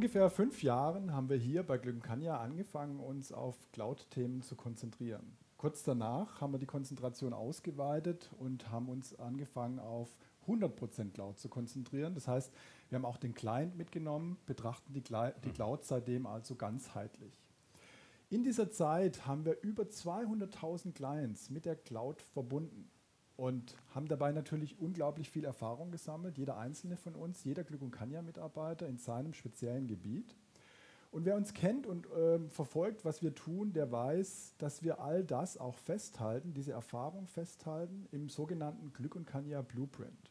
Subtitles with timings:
[0.00, 5.36] ungefähr fünf Jahren haben wir hier bei Glückenkanja angefangen, uns auf Cloud-Themen zu konzentrieren.
[5.58, 10.08] Kurz danach haben wir die Konzentration ausgeweitet und haben uns angefangen, auf
[10.48, 12.14] 100% Cloud zu konzentrieren.
[12.14, 12.50] Das heißt,
[12.88, 17.34] wir haben auch den Client mitgenommen, betrachten die, die Cloud seitdem also ganzheitlich.
[18.30, 22.90] In dieser Zeit haben wir über 200.000 Clients mit der Cloud verbunden
[23.40, 27.90] und haben dabei natürlich unglaublich viel Erfahrung gesammelt, jeder einzelne von uns, jeder Glück und
[27.90, 30.36] Kanja Mitarbeiter in seinem speziellen Gebiet.
[31.10, 35.24] Und wer uns kennt und äh, verfolgt, was wir tun, der weiß, dass wir all
[35.24, 40.30] das auch festhalten, diese Erfahrung festhalten im sogenannten Glück und Kanja Blueprint.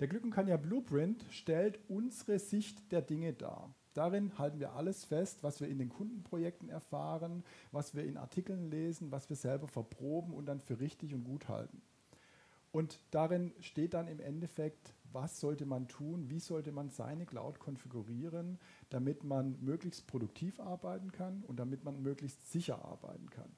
[0.00, 3.72] Der Glück und Kanja Blueprint stellt unsere Sicht der Dinge dar.
[3.92, 8.72] Darin halten wir alles fest, was wir in den Kundenprojekten erfahren, was wir in Artikeln
[8.72, 11.80] lesen, was wir selber verproben und dann für richtig und gut halten.
[12.74, 17.60] Und darin steht dann im Endeffekt, was sollte man tun, wie sollte man seine Cloud
[17.60, 18.58] konfigurieren,
[18.90, 23.48] damit man möglichst produktiv arbeiten kann und damit man möglichst sicher arbeiten kann.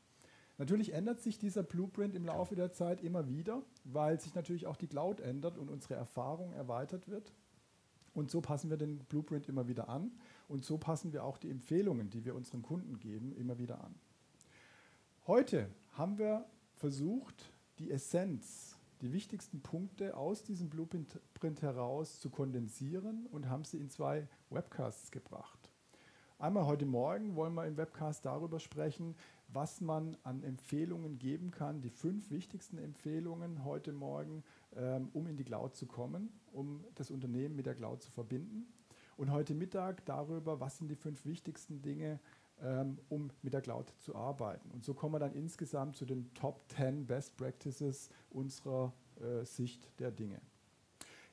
[0.59, 4.77] Natürlich ändert sich dieser Blueprint im Laufe der Zeit immer wieder, weil sich natürlich auch
[4.77, 7.33] die Cloud ändert und unsere Erfahrung erweitert wird.
[8.13, 10.11] Und so passen wir den Blueprint immer wieder an
[10.47, 13.95] und so passen wir auch die Empfehlungen, die wir unseren Kunden geben, immer wieder an.
[15.27, 23.27] Heute haben wir versucht, die Essenz die wichtigsten Punkte aus diesem Blueprint heraus zu kondensieren
[23.27, 25.71] und haben sie in zwei Webcasts gebracht.
[26.39, 29.15] Einmal heute Morgen wollen wir im Webcast darüber sprechen,
[29.49, 35.39] was man an Empfehlungen geben kann, die fünf wichtigsten Empfehlungen heute Morgen, ähm, um in
[35.39, 38.67] die Cloud zu kommen, um das Unternehmen mit der Cloud zu verbinden.
[39.17, 42.21] Und heute Mittag darüber, was sind die fünf wichtigsten Dinge,
[43.09, 44.71] um mit der Cloud zu arbeiten.
[44.71, 49.91] Und so kommen wir dann insgesamt zu den Top 10 Best Practices unserer äh, Sicht
[50.01, 50.41] der Dinge.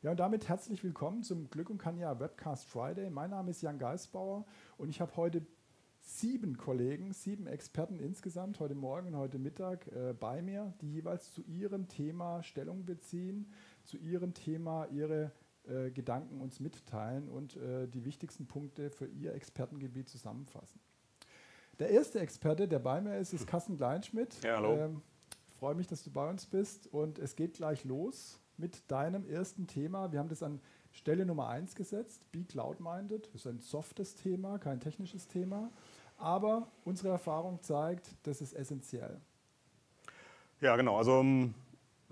[0.02, 3.10] Ja, und damit herzlich willkommen zum Glück und Kanja Webcast Friday.
[3.10, 4.46] Mein Name ist Jan Geisbauer
[4.78, 5.46] und ich habe heute
[6.02, 11.32] sieben Kollegen, sieben Experten insgesamt heute Morgen und heute Mittag äh, bei mir, die jeweils
[11.32, 13.50] zu ihrem Thema Stellung beziehen,
[13.86, 15.32] zu ihrem Thema ihre
[15.64, 20.82] äh, Gedanken uns mitteilen und äh, die wichtigsten Punkte für ihr Expertengebiet zusammenfassen.
[21.80, 24.44] Der erste Experte, der bei mir ist, ist Carsten Kleinschmidt.
[24.44, 24.78] Ja, hallo.
[24.78, 25.02] Ähm,
[25.50, 29.26] ich freue mich, dass du bei uns bist und es geht gleich los mit deinem
[29.28, 30.12] ersten Thema.
[30.12, 30.62] Wir haben das an
[30.92, 33.28] Stelle Nummer 1 gesetzt, Be Cloud-Minded.
[33.34, 35.72] Das ist ein softes Thema, kein technisches Thema.
[36.18, 39.20] Aber unsere Erfahrung zeigt, das ist essentiell.
[40.62, 40.98] Ja, genau.
[40.98, 41.56] Also ähm,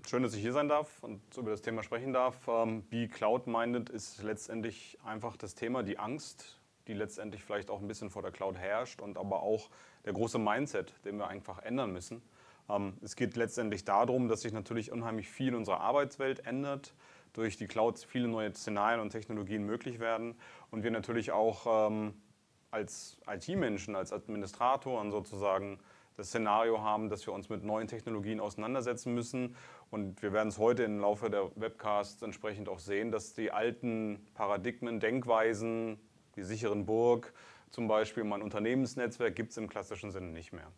[0.04, 2.48] schön, dass ich hier sein darf und über das Thema sprechen darf.
[2.48, 7.88] Ähm, Be Cloud-Minded ist letztendlich einfach das Thema, die Angst die letztendlich vielleicht auch ein
[7.88, 9.70] bisschen vor der Cloud herrscht und aber auch
[10.04, 12.22] der große Mindset, den wir einfach ändern müssen.
[12.68, 16.94] Ähm, es geht letztendlich darum, dass sich natürlich unheimlich viel unserer Arbeitswelt ändert,
[17.32, 20.34] durch die Cloud viele neue Szenarien und Technologien möglich werden
[20.70, 22.14] und wir natürlich auch ähm,
[22.70, 25.78] als IT-Menschen, als Administratoren sozusagen
[26.16, 29.56] das Szenario haben, dass wir uns mit neuen Technologien auseinandersetzen müssen.
[29.90, 34.26] Und wir werden es heute im Laufe der Webcasts entsprechend auch sehen, dass die alten
[34.34, 35.98] Paradigmen, Denkweisen,
[36.36, 37.32] die sicheren Burg
[37.70, 40.70] zum Beispiel, mein Unternehmensnetzwerk gibt es im klassischen Sinne nicht mehr.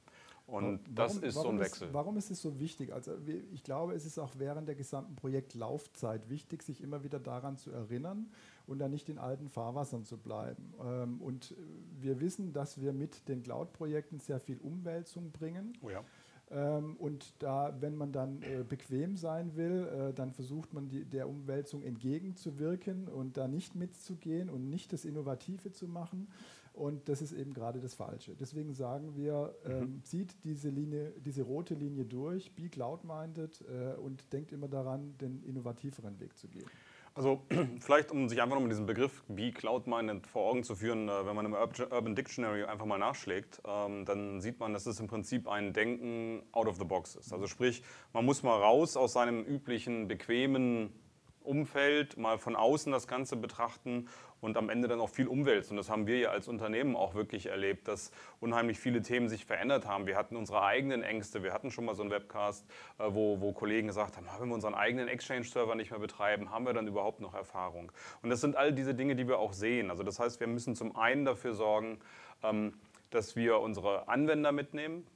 [0.47, 1.89] Und warum, das ist so ein Wechsel.
[1.89, 2.93] Ist, warum ist es so wichtig?
[2.93, 3.13] Also
[3.53, 7.71] ich glaube, es ist auch während der gesamten Projektlaufzeit wichtig, sich immer wieder daran zu
[7.71, 8.31] erinnern
[8.67, 10.75] und dann nicht in alten Fahrwassern zu bleiben.
[10.85, 11.55] Ähm, und
[11.99, 15.73] wir wissen, dass wir mit den Cloud-Projekten sehr viel Umwälzung bringen.
[15.81, 16.05] Oh ja.
[16.51, 21.05] Ähm, und da, wenn man dann äh, bequem sein will, äh, dann versucht man die,
[21.05, 26.29] der Umwälzung entgegenzuwirken und da nicht mitzugehen und nicht das Innovative zu machen.
[26.75, 28.35] Und das ist eben gerade das Falsche.
[28.35, 30.05] Deswegen sagen wir, ähm, mhm.
[30.05, 35.45] zieht diese Linie, diese rote Linie durch, be cloud-minded äh, und denkt immer daran, den
[35.45, 36.67] innovativeren Weg zu gehen.
[37.15, 37.47] Also
[37.81, 41.37] vielleicht, um sich einfach nochmal diesen Begriff wie Cloud-Minded vor Augen zu führen, äh, wenn
[41.37, 45.47] man im Urban Dictionary einfach mal nachschlägt, ähm, dann sieht man, dass es im Prinzip
[45.47, 47.33] ein Denken out of the box ist.
[47.33, 50.93] Also sprich, man muss mal raus aus seinem üblichen, bequemen
[51.41, 54.09] Umfeld, mal von außen das Ganze betrachten
[54.45, 55.71] und am Ende dann auch viel umwälzt.
[55.71, 59.47] Und das haben wir ja als Unternehmen auch wirklich erlebt, dass unheimlich viele Themen sich
[59.47, 60.07] verändert haben.
[60.07, 61.43] Wir hatten unsere eigenen Ängste.
[61.43, 62.67] Wir hatten schon mal so einen Webcast,
[62.99, 66.67] äh, wo, wo Kollegen gesagt haben, wenn wir unseren eigenen Exchange-Server nicht mehr betreiben, haben
[66.67, 67.91] wir dann überhaupt noch Erfahrung?
[68.23, 69.91] Und das sind all diese Dinge, die wir auch sehen.
[69.91, 71.99] Also das heißt, wir müssen zum einen dafür sorgen,
[72.43, 72.75] ähm,
[73.11, 75.07] dass wir unsere Anwender mitnehmen,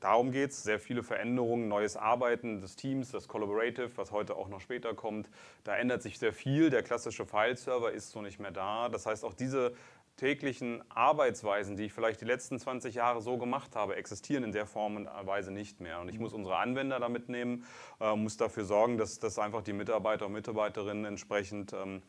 [0.00, 4.48] Darum geht es, sehr viele Veränderungen, neues Arbeiten des Teams, das Collaborative, was heute auch
[4.48, 5.28] noch später kommt.
[5.64, 6.70] Da ändert sich sehr viel.
[6.70, 8.88] Der klassische File-Server ist so nicht mehr da.
[8.88, 9.74] Das heißt, auch diese
[10.18, 14.66] täglichen Arbeitsweisen, die ich vielleicht die letzten 20 Jahre so gemacht habe, existieren in der
[14.66, 16.00] Form und Weise nicht mehr.
[16.00, 17.64] Und ich muss unsere Anwender da mitnehmen,
[18.00, 22.02] äh, muss dafür sorgen, dass, dass einfach die Mitarbeiter und Mitarbeiterinnen entsprechend ähm,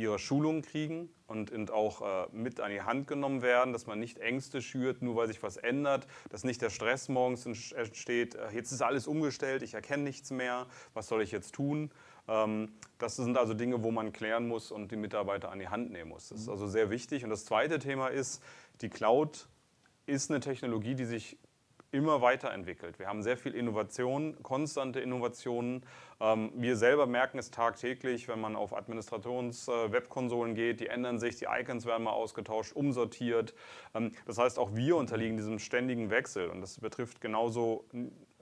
[0.00, 4.18] ihre Schulung kriegen und, auch äh, mit an die Hand genommen werden, dass man nicht
[4.18, 8.72] Ängste schürt, nur weil sich was ändert, dass nicht der Stress morgens entsteht, äh, jetzt
[8.72, 11.90] ist alles umgestellt, ich erkenne nichts mehr, was soll ich jetzt tun?
[12.28, 15.90] Ähm, das sind also Dinge, wo man klären muss und die Mitarbeiter an die Hand
[15.90, 16.28] nehmen muss.
[16.28, 16.52] Das ist mhm.
[16.52, 17.24] also sehr wichtig.
[17.24, 18.42] Und das zweite Thema ist,
[18.80, 19.48] die Cloud
[20.06, 21.38] ist eine Technologie, die sich
[21.92, 22.98] immer weiterentwickelt.
[22.98, 25.84] Wir haben sehr viel Innovation, konstante Innovationen.
[26.20, 31.36] Ähm, wir selber merken es tagtäglich, wenn man auf Administrations-Webkonsolen äh, geht, die ändern sich,
[31.36, 33.54] die Icons werden mal ausgetauscht, umsortiert.
[33.94, 37.84] Ähm, das heißt, auch wir unterliegen diesem ständigen Wechsel und das betrifft genauso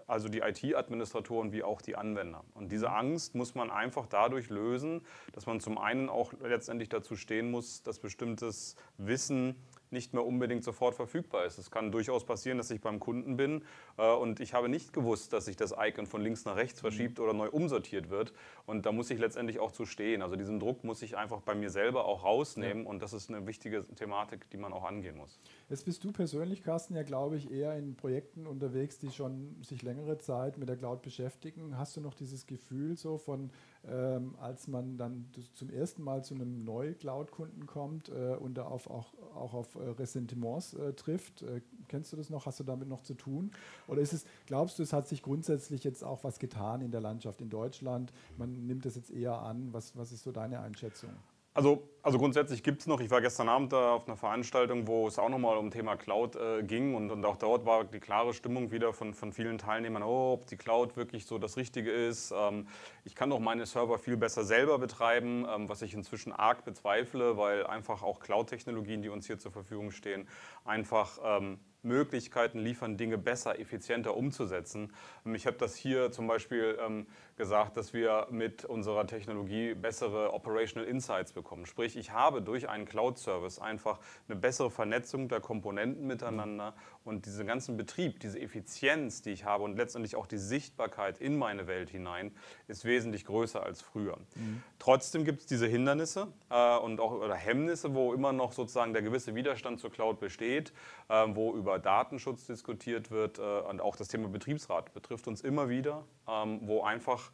[0.09, 2.43] also die IT-Administratoren wie auch die Anwender.
[2.55, 5.03] Und diese Angst muss man einfach dadurch lösen,
[5.33, 9.55] dass man zum einen auch letztendlich dazu stehen muss, dass bestimmtes Wissen
[9.93, 11.59] nicht mehr unbedingt sofort verfügbar ist.
[11.59, 13.65] Es kann durchaus passieren, dass ich beim Kunden bin
[13.97, 17.21] äh, und ich habe nicht gewusst, dass sich das Icon von links nach rechts verschiebt
[17.21, 18.33] oder neu umsortiert wird.
[18.67, 20.23] Und da muss ich letztendlich auch zu stehen.
[20.23, 22.91] Also diesen Druck muss ich einfach bei mir selber auch rausnehmen ja.
[22.91, 25.39] und das ist eine wichtige Thematik, die man auch angehen muss.
[25.69, 29.83] Jetzt bist du persönlich, Carsten, ja glaube ich eher in Projekten unterwegs, die schon sich
[29.83, 31.79] längere Zeit mit der Cloud beschäftigen.
[31.79, 33.51] Hast du noch dieses Gefühl so von,
[33.87, 38.89] ähm, als man dann zum ersten Mal zu einem Neu-Cloud-Kunden kommt äh, und da auf,
[38.91, 41.43] auch, auch auf äh, Ressentiments äh, trifft.
[41.43, 42.47] Äh, kennst du das noch?
[42.47, 43.53] Hast du damit noch zu tun?
[43.87, 47.01] Oder ist es, glaubst du, es hat sich grundsätzlich jetzt auch was getan in der
[47.01, 48.13] Landschaft in Deutschland?
[48.37, 49.73] Man nimmt das jetzt eher an.
[49.73, 51.11] Was, was ist so deine Einschätzung?
[51.55, 55.09] Also, also grundsätzlich gibt es noch, ich war gestern Abend da auf einer Veranstaltung, wo
[55.09, 58.33] es auch nochmal um Thema Cloud äh, ging und, und, auch dort war die klare
[58.33, 62.33] Stimmung wieder von, von vielen Teilnehmern, oh, ob die Cloud wirklich so das Richtige ist.
[62.37, 62.69] Ähm,
[63.05, 67.37] ich kann doch meine Server viel besser selber betreiben, ähm, was ich inzwischen arg bezweifle,
[67.37, 70.29] weil einfach auch Cloud-Technologien, die uns hier zur Verfügung stehen,
[70.65, 74.93] einfach ähm, Möglichkeiten liefern, Dinge besser, effizienter umzusetzen.
[75.25, 80.33] Ähm, ich habe das hier zum Beispiel ähm, gesagt, dass wir mit unserer Technologie bessere
[80.33, 81.67] Operational Insights bekommen.
[81.67, 83.99] Sprich, ich habe durch einen Cloud-Service einfach
[84.29, 86.75] eine bessere Vernetzung der Komponenten miteinander
[87.09, 91.37] und diesen ganzen Betrieb, diese Effizienz, die ich habe und letztendlich auch die Sichtbarkeit in
[91.37, 92.33] meine Welt hinein,
[92.69, 94.19] ist wesentlich größer als früher.
[94.37, 94.63] Mhm.
[94.79, 99.03] Trotzdem gibt es diese Hindernisse äh, und auch oder Hemmnisse, wo immer noch sozusagen der
[99.03, 100.73] gewisse Widerstand zur Cloud besteht,
[101.09, 105.69] äh, wo über Datenschutz diskutiert wird äh, und auch das Thema Betriebsrat betrifft uns immer
[105.69, 107.33] wieder, ähm, wo einfach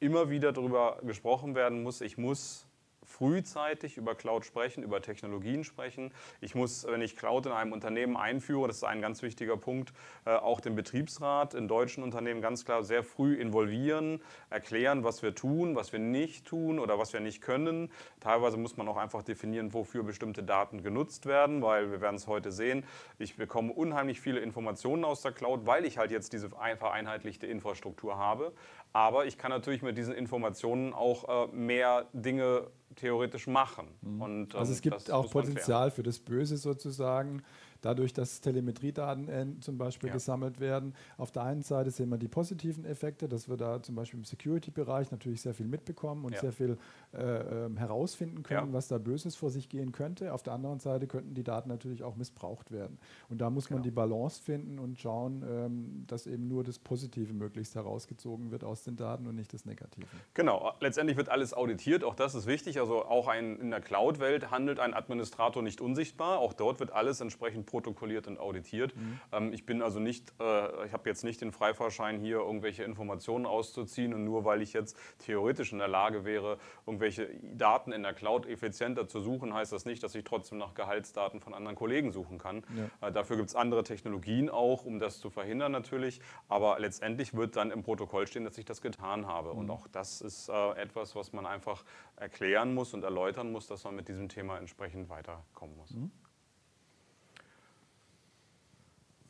[0.00, 2.67] immer wieder darüber gesprochen werden muss, ich muss
[3.08, 6.12] frühzeitig über Cloud sprechen, über Technologien sprechen.
[6.40, 9.92] Ich muss, wenn ich Cloud in einem Unternehmen einführe, das ist ein ganz wichtiger Punkt,
[10.24, 14.20] äh, auch den Betriebsrat in deutschen Unternehmen ganz klar sehr früh involvieren,
[14.50, 17.90] erklären, was wir tun, was wir nicht tun oder was wir nicht können.
[18.20, 22.26] Teilweise muss man auch einfach definieren, wofür bestimmte Daten genutzt werden, weil wir werden es
[22.26, 22.84] heute sehen,
[23.18, 28.18] ich bekomme unheimlich viele Informationen aus der Cloud, weil ich halt jetzt diese vereinheitlichte Infrastruktur
[28.18, 28.52] habe.
[28.92, 33.88] Aber ich kann natürlich mit diesen Informationen auch äh, mehr Dinge theoretisch machen.
[34.00, 34.22] Mhm.
[34.22, 37.42] Und, also es gibt auch Potenzial für das Böse sozusagen
[37.80, 40.14] dadurch, dass Telemetriedaten äh, zum Beispiel ja.
[40.14, 40.94] gesammelt werden.
[41.16, 44.24] Auf der einen Seite sehen wir die positiven Effekte, dass wir da zum Beispiel im
[44.24, 46.40] Security-Bereich natürlich sehr viel mitbekommen und ja.
[46.40, 46.78] sehr viel
[47.12, 48.72] äh, ähm, herausfinden können, ja.
[48.72, 50.32] was da Böses vor sich gehen könnte.
[50.32, 52.98] Auf der anderen Seite könnten die Daten natürlich auch missbraucht werden.
[53.28, 53.84] Und da muss man genau.
[53.84, 58.82] die Balance finden und schauen, ähm, dass eben nur das Positive möglichst herausgezogen wird aus
[58.82, 60.06] den Daten und nicht das Negative.
[60.34, 62.80] Genau, letztendlich wird alles auditiert, auch das ist wichtig.
[62.80, 66.38] Also auch ein, in der Cloud-Welt handelt ein Administrator nicht unsichtbar.
[66.38, 68.96] Auch dort wird alles entsprechend protokolliert und auditiert.
[68.96, 69.20] Mhm.
[69.32, 73.46] Ähm, ich bin also nicht, äh, ich habe jetzt nicht den Freifahrschein hier, irgendwelche Informationen
[73.46, 78.14] auszuziehen und nur weil ich jetzt theoretisch in der Lage wäre, irgendwelche Daten in der
[78.14, 82.10] Cloud effizienter zu suchen, heißt das nicht, dass ich trotzdem nach Gehaltsdaten von anderen Kollegen
[82.10, 82.64] suchen kann.
[82.76, 83.08] Ja.
[83.08, 86.20] Äh, dafür gibt es andere Technologien auch, um das zu verhindern natürlich.
[86.48, 89.52] Aber letztendlich wird dann im Protokoll stehen, dass ich das getan habe.
[89.52, 89.58] Mhm.
[89.58, 91.84] Und auch das ist äh, etwas, was man einfach
[92.16, 95.90] erklären muss und erläutern muss, dass man mit diesem Thema entsprechend weiterkommen muss.
[95.90, 96.10] Mhm.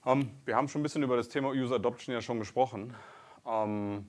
[0.08, 2.94] Ähm, wir haben schon ein bisschen über das Thema User Adoption ja schon gesprochen.
[3.46, 4.06] Ähm,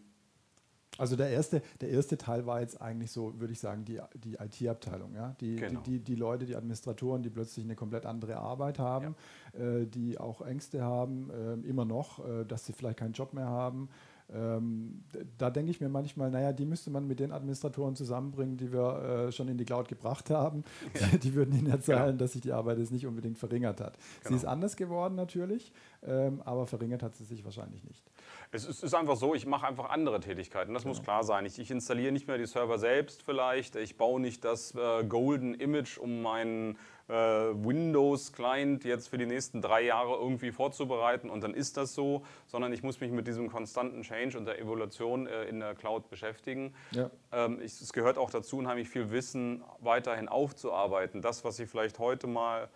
[0.97, 4.35] also der erste, der erste Teil war jetzt eigentlich so, würde ich sagen, die, die
[4.35, 5.13] IT-Abteilung.
[5.15, 5.35] Ja?
[5.39, 5.81] Die, genau.
[5.81, 9.15] die, die, die, Leute, die Administratoren, die plötzlich eine komplett andere Arbeit haben,
[9.57, 9.65] ja.
[9.65, 13.47] äh, die auch Ängste haben, äh, immer noch, äh, dass sie vielleicht keinen Job mehr
[13.47, 13.89] haben,
[14.33, 15.03] ähm,
[15.37, 19.27] da denke ich mir manchmal, naja, die müsste man mit den Administratoren zusammenbringen, die wir
[19.27, 20.63] äh, schon in die Cloud gebracht haben.
[20.99, 21.07] Ja.
[21.07, 22.17] Die, die, würden Ihnen erzählen, genau.
[22.17, 23.97] dass sich die Arbeit jetzt nicht unbedingt verringert hat.
[24.23, 24.29] Genau.
[24.29, 25.71] Sie ist anders geworden natürlich,
[26.03, 28.03] ähm, aber verringert hat sie sich wahrscheinlich nicht.
[28.51, 30.95] Es ist, ist einfach so, ich mache einfach andere Tätigkeiten, das genau.
[30.95, 31.45] muss klar sein.
[31.45, 35.53] Ich, ich, installiere nicht mehr die Server selbst vielleicht, ich baue nicht das äh, Golden
[35.53, 36.77] Image um meinen
[37.09, 42.71] Windows-Client jetzt für die nächsten drei Jahre irgendwie vorzubereiten und dann ist das so, sondern
[42.71, 46.75] ich muss mich mit diesem konstanten Change und der Evolution äh, in der Cloud beschäftigen.
[46.91, 47.09] Ja.
[47.31, 51.21] Ähm, es gehört auch dazu, unheimlich viel Wissen weiterhin aufzuarbeiten.
[51.21, 52.67] Das, was ich vielleicht heute mal äh,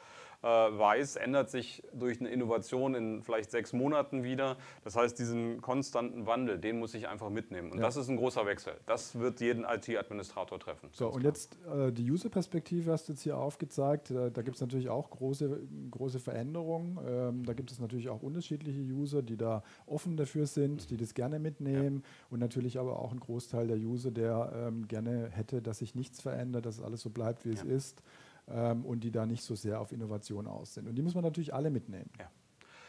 [0.48, 4.58] weiß, ändert sich durch eine Innovation in vielleicht sechs Monaten wieder.
[4.84, 7.72] Das heißt, diesen konstanten Wandel, den muss ich einfach mitnehmen.
[7.72, 7.86] Und ja.
[7.86, 8.74] das ist ein großer Wechsel.
[8.86, 10.90] Das wird jeden IT-Administrator treffen.
[10.92, 14.12] So, und jetzt äh, die User-Perspektive hast du jetzt hier aufgezeigt.
[14.12, 17.00] Äh, da gibt es natürlich auch große, große Veränderungen.
[17.08, 21.14] Ähm, da gibt es natürlich auch unterschiedliche User, die da offen dafür sind, die das
[21.14, 22.04] gerne mitnehmen.
[22.04, 22.28] Ja.
[22.32, 26.22] Und natürlich aber auch ein Großteil der User, der ähm, gerne hätte, dass sich nichts
[26.22, 27.56] verändert, dass alles so bleibt, wie ja.
[27.56, 28.04] es ist
[28.48, 30.88] ähm, und die da nicht so sehr auf Innovation aus sind.
[30.88, 32.10] Und die muss man natürlich alle mitnehmen.
[32.20, 32.30] Ja.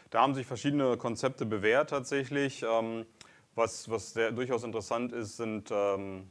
[0.09, 2.63] Da haben sich verschiedene Konzepte bewährt tatsächlich.
[2.63, 3.05] Ähm,
[3.55, 6.29] was, was sehr, durchaus interessant ist, sind ähm,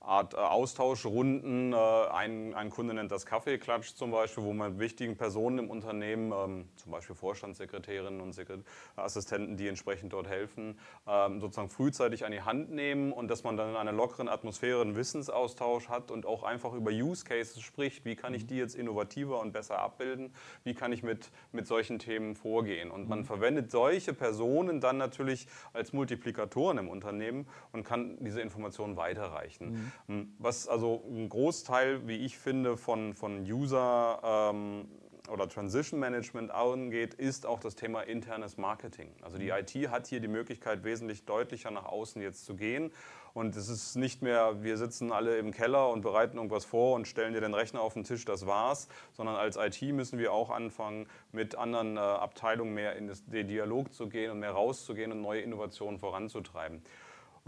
[0.00, 1.72] Art äh, Austauschrunden.
[1.72, 6.32] Äh, ein, ein Kunde nennt das Kaffeeklatsch zum Beispiel, wo man wichtigen Personen im Unternehmen,
[6.32, 8.64] ähm, zum Beispiel Vorstandssekretärinnen und Sekret
[8.96, 13.56] Assistenten, die entsprechend dort helfen, ähm, sozusagen frühzeitig an die Hand nehmen und dass man
[13.56, 18.04] dann in einer lockeren Atmosphäre einen Wissensaustausch hat und auch einfach über Use Cases spricht.
[18.04, 18.48] Wie kann ich mhm.
[18.48, 20.32] die jetzt innovativer und besser abbilden?
[20.64, 22.90] Wie kann ich mit, mit solchen Themen vorgehen?
[22.90, 23.24] Und man mhm.
[23.24, 29.87] verwendet solche Personen dann natürlich als Multiplikatoren im Unternehmen und kann diese Informationen weiterreichen.
[30.06, 30.34] Mhm.
[30.38, 34.20] Was also ein Großteil, wie ich finde, von, von User
[34.52, 34.88] ähm,
[35.30, 39.10] oder Transition Management angeht, ist auch das Thema internes Marketing.
[39.22, 39.58] Also die mhm.
[39.58, 42.90] IT hat hier die Möglichkeit, wesentlich deutlicher nach außen jetzt zu gehen.
[43.34, 47.06] Und es ist nicht mehr, wir sitzen alle im Keller und bereiten irgendwas vor und
[47.06, 50.50] stellen dir den Rechner auf den Tisch, das war's, sondern als IT müssen wir auch
[50.50, 55.20] anfangen, mit anderen äh, Abteilungen mehr in den Dialog zu gehen und mehr rauszugehen und
[55.20, 56.82] neue Innovationen voranzutreiben.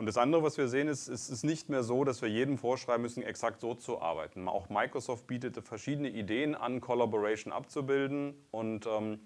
[0.00, 2.57] Und das andere, was wir sehen, ist, es ist nicht mehr so, dass wir jedem
[2.57, 4.49] vorschreiben müssen, exakt so zu arbeiten.
[4.49, 9.21] Auch Microsoft bietet verschiedene Ideen an, Collaboration abzubilden und ähm,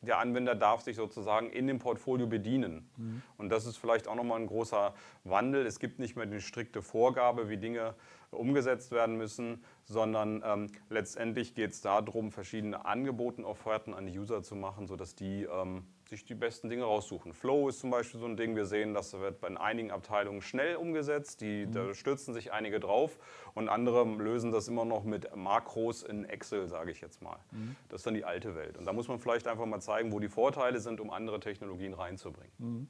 [0.00, 2.88] der Anwender darf sich sozusagen in dem Portfolio bedienen.
[2.96, 3.22] Mhm.
[3.36, 5.66] Und das ist vielleicht auch nochmal ein großer Wandel.
[5.66, 7.94] Es gibt nicht mehr die strikte Vorgabe, wie Dinge
[8.30, 14.42] umgesetzt werden müssen, sondern ähm, letztendlich geht es darum, verschiedene Angebote, Offerten an die User
[14.42, 17.32] zu machen, sodass die ähm, sich die besten Dinge raussuchen.
[17.32, 20.74] Flow ist zum Beispiel so ein Ding, wir sehen, das wird bei einigen Abteilungen schnell
[20.74, 21.72] umgesetzt, die, mhm.
[21.72, 23.16] da stürzen sich einige drauf
[23.54, 27.38] und andere lösen das immer noch mit Makros in Excel, sage ich jetzt mal.
[27.52, 27.76] Mhm.
[27.88, 28.76] Das ist dann die alte Welt.
[28.76, 31.94] Und da muss man vielleicht einfach mal zeigen, wo die Vorteile sind, um andere Technologien
[31.94, 32.52] reinzubringen.
[32.58, 32.88] Mhm.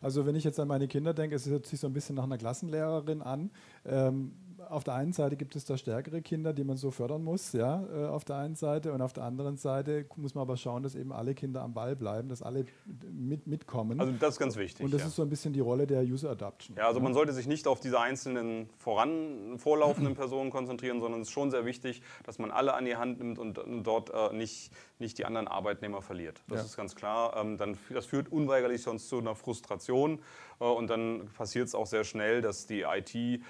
[0.00, 2.24] Also wenn ich jetzt an meine Kinder denke, es hört sich so ein bisschen nach
[2.24, 3.50] einer Klassenlehrerin an.
[3.84, 4.32] Ähm,
[4.68, 7.84] auf der einen Seite gibt es da stärkere Kinder, die man so fördern muss, ja,
[7.94, 8.92] äh, auf der einen Seite.
[8.92, 11.96] Und auf der anderen Seite muss man aber schauen, dass eben alle Kinder am Ball
[11.96, 12.64] bleiben, dass alle
[13.10, 14.00] mit, mitkommen.
[14.00, 14.84] Also das ist ganz wichtig.
[14.84, 15.06] Und das ja.
[15.08, 16.76] ist so ein bisschen die Rolle der User Adaption.
[16.76, 21.28] Ja, also man sollte sich nicht auf diese einzelnen voran vorlaufenden Personen konzentrieren, sondern es
[21.28, 24.70] ist schon sehr wichtig, dass man alle an die Hand nimmt und, dort äh, nicht,
[25.02, 26.40] nicht die anderen Arbeitnehmer verliert.
[26.48, 26.64] Das ja.
[26.64, 27.36] ist ganz klar.
[27.36, 30.20] Ähm, dann, das führt unweigerlich sonst zu einer Frustration
[30.60, 33.40] äh, und dann passiert es auch sehr schnell, dass die IT äh,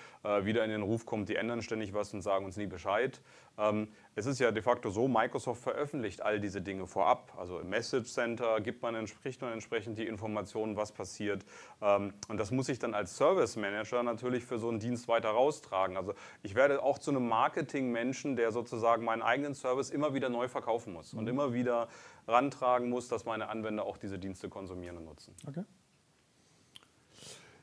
[0.45, 3.21] wieder in den Ruf kommt, die ändern ständig was und sagen uns nie Bescheid.
[3.59, 7.33] Ähm, es ist ja de facto so, Microsoft veröffentlicht all diese Dinge vorab.
[7.39, 11.45] Also im Message Center gibt man entsprechend, entsprechend die Informationen, was passiert.
[11.81, 15.31] Ähm, und das muss ich dann als Service Manager natürlich für so einen Dienst weiter
[15.31, 15.97] raustragen.
[15.97, 20.49] Also ich werde auch zu einem Marketing-Menschen, der sozusagen meinen eigenen Service immer wieder neu
[20.49, 21.31] verkaufen muss und mhm.
[21.31, 21.89] immer wieder
[22.27, 25.35] rantragen muss, dass meine Anwender auch diese Dienste konsumieren und nutzen.
[25.47, 25.65] Okay.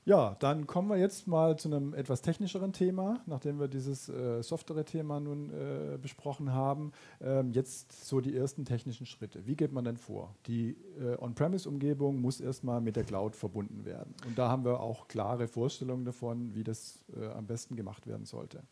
[0.10, 4.42] Ja, dann kommen wir jetzt mal zu einem etwas technischeren Thema, nachdem wir dieses äh,
[4.42, 6.94] Software-Thema nun äh, besprochen haben.
[7.22, 9.46] Ähm, jetzt so die ersten technischen Schritte.
[9.46, 10.34] Wie geht man denn vor?
[10.48, 14.16] Die äh, On-Premise-Umgebung muss erstmal mit der Cloud verbunden werden.
[14.26, 18.26] Und da haben wir auch klare Vorstellungen davon, wie das äh, am besten gemacht werden
[18.26, 18.64] sollte.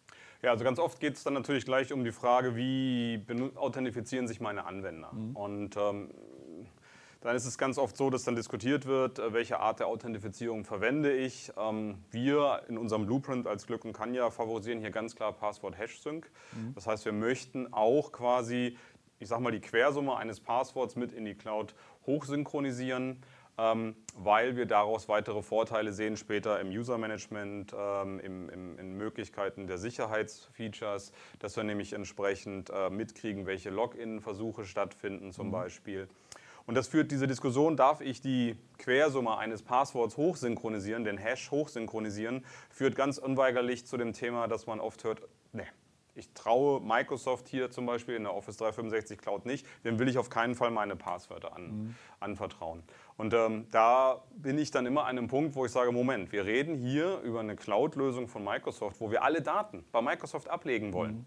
[0.42, 4.42] Ja, also ganz oft geht es dann natürlich gleich um die Frage, wie authentifizieren sich
[4.42, 5.14] meine Anwender?
[5.14, 5.36] Mhm.
[5.36, 6.10] Und ähm,
[7.22, 10.66] dann ist es ganz oft so, dass dann diskutiert wird, äh, welche Art der Authentifizierung
[10.66, 11.52] verwende ich.
[11.58, 16.30] Ähm, wir in unserem Blueprint als Glück und Kanja favorisieren hier ganz klar Passwort-Hash-Sync.
[16.54, 16.74] Mhm.
[16.76, 18.78] Das heißt, wir möchten auch quasi,
[19.20, 21.74] ich sag mal, die Quersumme eines Passworts mit in die Cloud
[22.06, 23.24] hochsynchronisieren.
[23.60, 29.66] Ähm, weil wir daraus weitere Vorteile sehen später im User-Management, ähm, im, im, in Möglichkeiten
[29.66, 35.54] der Sicherheitsfeatures, dass wir nämlich entsprechend äh, mitkriegen, welche Login-Versuche stattfinden zum mhm.
[35.54, 36.08] Beispiel.
[36.68, 42.46] Und das führt diese Diskussion, darf ich die Quersumme eines Passworts hochsynchronisieren, den Hash hochsynchronisieren,
[42.70, 45.22] führt ganz unweigerlich zu dem Thema, dass man oft hört,
[45.54, 45.64] nee,
[46.14, 50.18] ich traue Microsoft hier zum Beispiel in der Office 365 Cloud nicht, dem will ich
[50.18, 51.96] auf keinen Fall meine Passwörter an, mhm.
[52.20, 52.84] anvertrauen.
[53.16, 56.46] Und ähm, da bin ich dann immer an einem Punkt, wo ich sage, Moment, wir
[56.46, 61.20] reden hier über eine Cloud-Lösung von Microsoft, wo wir alle Daten bei Microsoft ablegen wollen.
[61.20, 61.26] Mhm.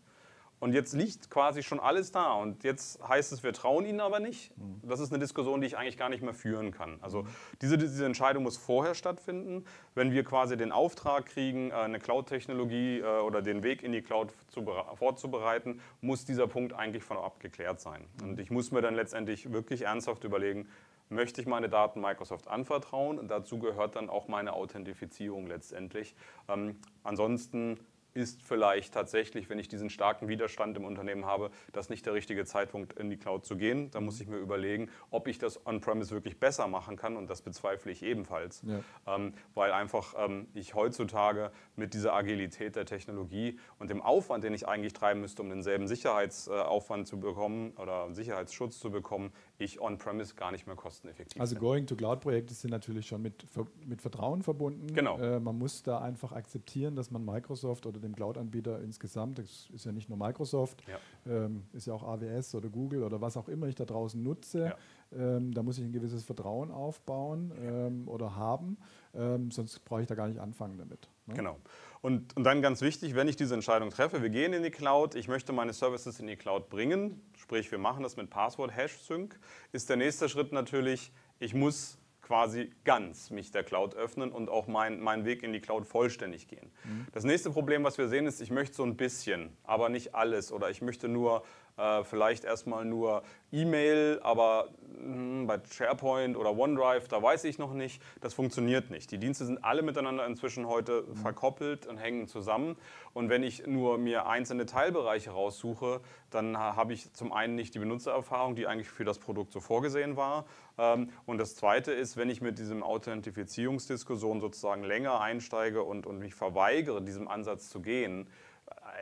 [0.61, 2.35] Und jetzt liegt quasi schon alles da.
[2.35, 4.53] Und jetzt heißt es, wir trauen ihnen aber nicht.
[4.83, 6.99] Das ist eine Diskussion, die ich eigentlich gar nicht mehr führen kann.
[7.01, 7.27] Also
[7.63, 9.65] diese, diese Entscheidung muss vorher stattfinden.
[9.95, 14.03] Wenn wir quasi den Auftrag kriegen, äh, eine Cloud-Technologie äh, oder den Weg in die
[14.03, 18.05] Cloud zu, vorzubereiten, muss dieser Punkt eigentlich von abgeklärt sein.
[18.23, 20.69] Und ich muss mir dann letztendlich wirklich ernsthaft überlegen,
[21.09, 23.19] möchte ich meine Daten Microsoft anvertrauen?
[23.19, 26.15] Und dazu gehört dann auch meine Authentifizierung letztendlich.
[26.49, 27.81] Ähm, ansonsten
[28.15, 32.45] ist vielleicht tatsächlich, wenn ich diesen starken Widerstand im Unternehmen habe, das nicht der richtige
[32.45, 33.91] Zeitpunkt in die Cloud zu gehen.
[33.91, 37.43] Da muss ich mir überlegen, ob ich das on-premise wirklich besser machen kann und das
[37.43, 38.81] bezweifle ich ebenfalls, ja.
[39.15, 44.55] ähm, weil einfach ähm, ich heutzutage mit dieser Agilität der Technologie und dem Aufwand, den
[44.55, 50.35] ich eigentlich treiben müsste, um denselben Sicherheitsaufwand zu bekommen oder Sicherheitsschutz zu bekommen, ich on-premise
[50.35, 53.45] gar nicht mehr kosteneffektiv Also Going-to-Cloud-Projekte sind natürlich schon mit,
[53.87, 54.87] mit Vertrauen verbunden.
[54.95, 55.19] Genau.
[55.19, 59.85] Äh, man muss da einfach akzeptieren, dass man Microsoft oder dem Cloud-Anbieter insgesamt, das ist
[59.85, 60.99] ja nicht nur Microsoft, ja.
[61.31, 64.75] Ähm, ist ja auch AWS oder Google oder was auch immer ich da draußen nutze,
[65.13, 65.37] ja.
[65.37, 68.79] ähm, da muss ich ein gewisses Vertrauen aufbauen ähm, oder haben,
[69.15, 71.09] ähm, sonst brauche ich da gar nicht anfangen damit.
[71.31, 71.37] Ne?
[71.37, 71.59] Genau.
[72.03, 75.15] Und, und dann ganz wichtig, wenn ich diese Entscheidung treffe, wir gehen in die Cloud,
[75.15, 79.39] ich möchte meine Services in die Cloud bringen, sprich wir machen das mit Passwort-Hash-Sync,
[79.73, 84.69] ist der nächste Schritt natürlich, ich muss quasi ganz mich der Cloud öffnen und auch
[84.69, 86.71] meinen mein Weg in die Cloud vollständig gehen.
[86.85, 87.07] Mhm.
[87.13, 90.53] Das nächste Problem, was wir sehen, ist, ich möchte so ein bisschen, aber nicht alles
[90.53, 91.43] oder ich möchte nur
[91.81, 93.23] äh, vielleicht erstmal nur
[93.53, 94.69] E-Mail, aber
[94.99, 99.11] mh, hm, bei SharePoint oder OneDrive, da weiß ich noch nicht, das funktioniert nicht.
[99.11, 101.17] Die Dienste sind alle miteinander inzwischen heute mhm.
[101.17, 102.77] verkoppelt und hängen zusammen.
[103.13, 107.81] Und wenn ich nur mir einzelne Teilbereiche raussuche, dann habe ich zum einen nicht die
[107.81, 110.45] Benutzererfahrung, die eigentlich für das Produkt so vorgesehen war.
[110.79, 116.19] Ähm, und das Zweite ist, wenn ich mit diesem Authentifizierungsdiskussion sozusagen länger einsteige und, und
[116.19, 118.29] mich verweigere, diesem Ansatz zu gehen,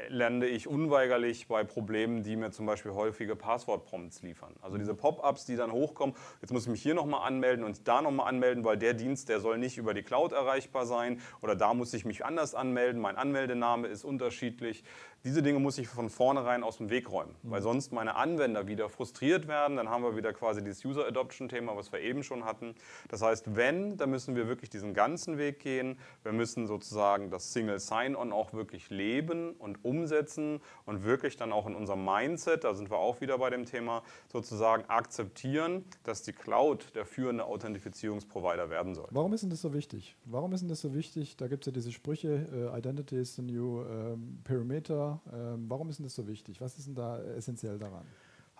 [0.09, 4.55] lande ich unweigerlich bei Problemen, die mir zum Beispiel häufige Passwortprompts liefern.
[4.63, 8.03] Also diese Pop-ups, die dann hochkommen, jetzt muss ich mich hier nochmal anmelden und da
[8.03, 11.75] nochmal anmelden, weil der Dienst, der soll nicht über die Cloud erreichbar sein oder da
[11.75, 14.85] muss ich mich anders anmelden, mein Anmeldename ist unterschiedlich.
[15.25, 18.89] Diese Dinge muss ich von vornherein aus dem Weg räumen, weil sonst meine Anwender wieder
[18.89, 19.77] frustriert werden.
[19.77, 22.77] Dann haben wir wieder quasi dieses User Adoption Thema, was wir eben schon hatten.
[23.09, 25.99] Das heißt, wenn, dann müssen wir wirklich diesen ganzen Weg gehen.
[26.23, 31.67] Wir müssen sozusagen das Single Sign-On auch wirklich leben und umsetzen und wirklich dann auch
[31.67, 36.33] in unserem Mindset, da sind wir auch wieder bei dem Thema, sozusagen akzeptieren, dass die
[36.33, 39.09] Cloud der führende Authentifizierungsprovider werden soll.
[39.11, 40.17] Warum ist denn das so wichtig?
[40.25, 41.37] Warum ist denn das so wichtig?
[41.37, 45.89] Da gibt es ja diese Sprüche, uh, Identity is the new um, Perimeter ähm, warum
[45.89, 46.61] ist denn das so wichtig?
[46.61, 48.05] Was ist denn da essentiell daran?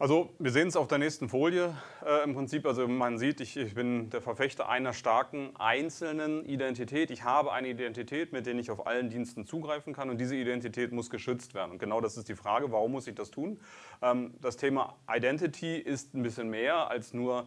[0.01, 1.75] Also wir sehen es auf der nächsten Folie
[2.07, 2.67] äh, im Prinzip.
[2.67, 7.11] Also man sieht, ich, ich, bin der Verfechter einer starken einzelnen Identität.
[7.11, 10.93] Ich habe eine Identität, mit der ich auf allen Diensten zugreifen kann und diese Identität
[10.93, 11.73] muss geschützt werden.
[11.73, 13.59] Und genau das ist die Frage, warum muss ich das tun?
[14.01, 17.45] Ähm, das Thema Identity ist ein bisschen mehr als nur äh,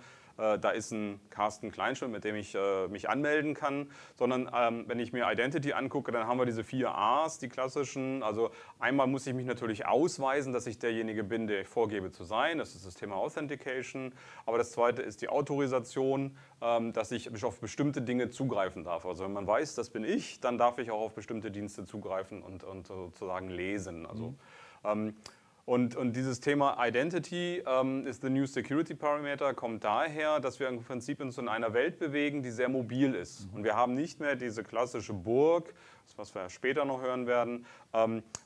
[0.59, 4.99] da ist ein Carsten Kleinschmidt, mit dem ich äh, mich anmelden kann, sondern ähm, wenn
[4.99, 8.23] ich mir Identity angucke, dann haben wir diese vier A's, die klassischen.
[8.23, 12.23] Also einmal muss ich mich natürlich ausweisen, dass ich derjenige bin, der ich vorgebe zu
[12.23, 12.57] sein.
[12.57, 14.13] Das ist das Thema Authentication.
[14.45, 19.05] Aber das zweite ist die Autorisation, ähm, dass ich auf bestimmte Dinge zugreifen darf.
[19.05, 22.41] Also wenn man weiß, das bin ich, dann darf ich auch auf bestimmte Dienste zugreifen
[22.41, 24.05] und, und sozusagen lesen.
[24.05, 24.35] Also, mhm.
[24.83, 25.15] ähm,
[25.71, 30.67] und, und dieses Thema Identity ähm, ist the new security parameter, kommt daher, dass wir
[30.67, 33.47] im Prinzip uns in einer Welt bewegen, die sehr mobil ist.
[33.53, 35.73] Und wir haben nicht mehr diese klassische Burg,
[36.17, 37.65] was wir später noch hören werden,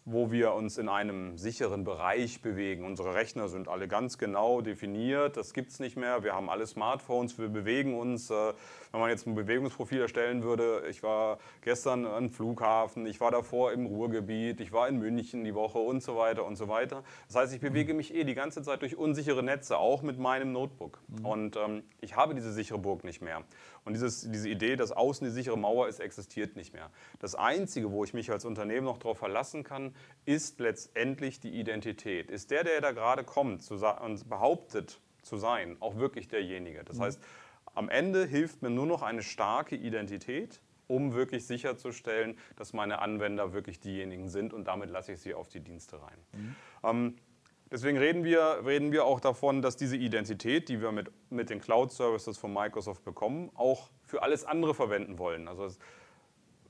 [0.05, 2.86] wo wir uns in einem sicheren Bereich bewegen.
[2.86, 6.23] Unsere Rechner sind alle ganz genau definiert, das gibt es nicht mehr.
[6.23, 8.29] Wir haben alle Smartphones, wir bewegen uns.
[8.29, 8.53] Äh,
[8.95, 13.73] wenn man jetzt ein Bewegungsprofil erstellen würde, ich war gestern am Flughafen, ich war davor
[13.73, 17.03] im Ruhrgebiet, ich war in München die Woche und so weiter und so weiter.
[17.27, 20.53] Das heißt, ich bewege mich eh die ganze Zeit durch unsichere Netze, auch mit meinem
[20.53, 21.01] Notebook.
[21.08, 21.25] Mhm.
[21.25, 23.43] Und ähm, ich habe diese sichere Burg nicht mehr.
[23.84, 26.89] Und dieses, diese Idee, dass außen die sichere Mauer ist, existiert nicht mehr.
[27.19, 29.93] Das Einzige, wo ich mich als Unternehmen noch darauf verlassen kann,
[30.23, 32.31] ist letztendlich die Identität.
[32.31, 36.85] Ist der, der da gerade kommt und behauptet zu sein, auch wirklich derjenige.
[36.85, 37.03] Das mhm.
[37.03, 37.21] heißt,
[37.73, 43.51] am Ende hilft mir nur noch eine starke Identität, um wirklich sicherzustellen, dass meine Anwender
[43.51, 46.17] wirklich diejenigen sind und damit lasse ich sie auf die Dienste rein.
[46.31, 46.55] Mhm.
[46.83, 47.15] Ähm,
[47.71, 51.59] Deswegen reden wir, reden wir auch davon, dass diese Identität, die wir mit, mit den
[51.59, 55.47] Cloud-Services von Microsoft bekommen, auch für alles andere verwenden wollen.
[55.47, 55.67] Also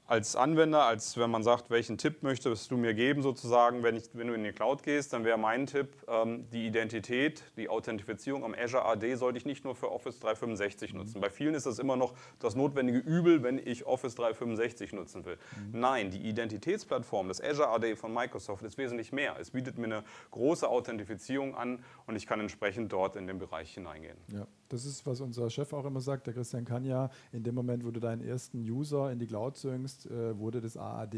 [0.07, 4.03] als Anwender, als wenn man sagt, welchen Tipp möchtest du mir geben, sozusagen, wenn, ich,
[4.13, 8.43] wenn du in die Cloud gehst, dann wäre mein Tipp, ähm, die Identität, die Authentifizierung
[8.43, 10.99] am Azure AD sollte ich nicht nur für Office 365 mhm.
[10.99, 11.21] nutzen.
[11.21, 15.37] Bei vielen ist das immer noch das notwendige Übel, wenn ich Office 365 nutzen will.
[15.71, 15.79] Mhm.
[15.79, 19.35] Nein, die Identitätsplattform, das Azure AD von Microsoft, ist wesentlich mehr.
[19.39, 23.73] Es bietet mir eine große Authentifizierung an und ich kann entsprechend dort in den Bereich
[23.73, 24.17] hineingehen.
[24.31, 24.45] Ja.
[24.69, 27.11] Das ist, was unser Chef auch immer sagt, der Christian Kanja.
[27.31, 30.77] In dem Moment, wo du deinen ersten User in die Cloud zwingst, äh, wurde das
[30.77, 31.13] AAD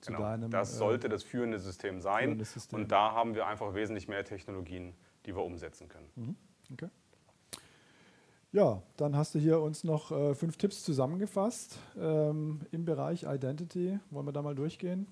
[0.00, 0.50] zu genau, deinem.
[0.50, 2.24] Das äh, sollte das führende System sein.
[2.24, 2.80] Führende System.
[2.80, 4.94] Und da haben wir einfach wesentlich mehr Technologien,
[5.26, 6.08] die wir umsetzen können.
[6.16, 6.36] Mhm.
[6.72, 6.88] Okay.
[8.52, 13.98] Ja, dann hast du hier uns noch äh, fünf Tipps zusammengefasst ähm, im Bereich Identity.
[14.10, 15.06] Wollen wir da mal durchgehen?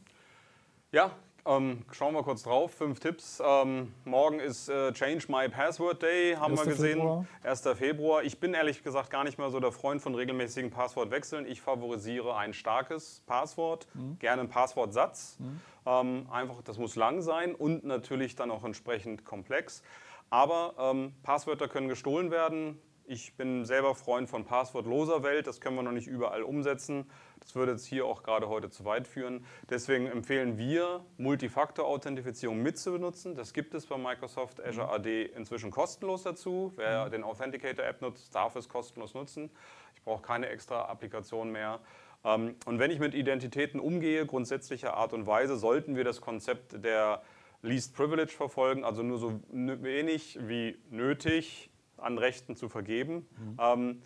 [0.93, 2.73] Ja, ähm, schauen wir kurz drauf.
[2.73, 3.43] Fünf Tipps.
[3.45, 6.99] Ähm, morgen ist äh, Change My Password Day, haben wir gesehen.
[6.99, 7.27] Februar.
[7.43, 7.63] 1.
[7.75, 8.23] Februar.
[8.23, 11.47] Ich bin ehrlich gesagt gar nicht mehr so der Freund von regelmäßigen Passwortwechseln.
[11.47, 14.19] Ich favorisiere ein starkes Passwort, mhm.
[14.19, 15.37] gerne einen Passwortsatz.
[15.39, 15.61] Mhm.
[15.87, 19.83] Ähm, einfach, das muss lang sein und natürlich dann auch entsprechend komplex.
[20.29, 22.81] Aber ähm, Passwörter können gestohlen werden.
[23.07, 25.49] Ich bin selber Freund von passwortloser Welt.
[25.49, 27.11] Das können wir noch nicht überall umsetzen.
[27.41, 29.45] Das würde jetzt hier auch gerade heute zu weit führen.
[29.69, 33.35] Deswegen empfehlen wir, Multifaktor-Authentifizierung mitzubenutzen.
[33.35, 34.93] Das gibt es bei Microsoft Azure mhm.
[34.93, 36.73] AD inzwischen kostenlos dazu.
[36.77, 37.11] Wer mhm.
[37.11, 39.51] den Authenticator-App nutzt, darf es kostenlos nutzen.
[39.95, 41.81] Ich brauche keine extra Applikation mehr.
[42.25, 46.85] Ähm, und wenn ich mit Identitäten umgehe, grundsätzlicher Art und Weise, sollten wir das Konzept
[46.85, 47.23] der
[47.63, 53.27] Least Privilege verfolgen, also nur so wenig wie nötig an Rechten zu vergeben.
[53.37, 53.57] Mhm.
[53.61, 54.03] Ähm,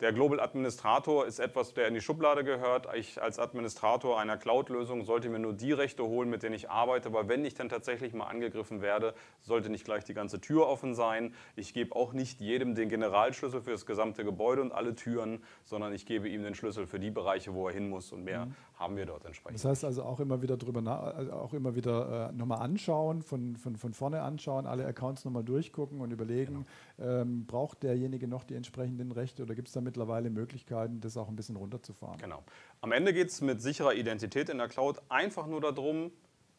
[0.00, 2.86] der Global Administrator ist etwas, der in die Schublade gehört.
[2.94, 7.14] Ich als Administrator einer Cloud-Lösung sollte mir nur die Rechte holen, mit denen ich arbeite,
[7.14, 10.94] weil wenn ich dann tatsächlich mal angegriffen werde, sollte nicht gleich die ganze Tür offen
[10.94, 11.32] sein.
[11.56, 15.94] Ich gebe auch nicht jedem den Generalschlüssel für das gesamte Gebäude und alle Türen, sondern
[15.94, 18.54] ich gebe ihm den Schlüssel für die Bereiche, wo er hin muss und mehr mhm.
[18.74, 19.58] haben wir dort entsprechend.
[19.58, 23.56] Das heißt also auch immer wieder drüber, also auch immer wieder äh, nochmal anschauen, von,
[23.56, 26.66] von, von vorne anschauen, alle Accounts nochmal durchgucken und überlegen,
[26.98, 27.22] genau.
[27.22, 31.28] ähm, braucht derjenige noch die entsprechenden Rechte oder gibt es da mittlerweile Möglichkeiten, das auch
[31.28, 32.18] ein bisschen runterzufahren.
[32.18, 32.44] Genau.
[32.82, 36.10] Am Ende geht es mit sicherer Identität in der Cloud einfach nur darum,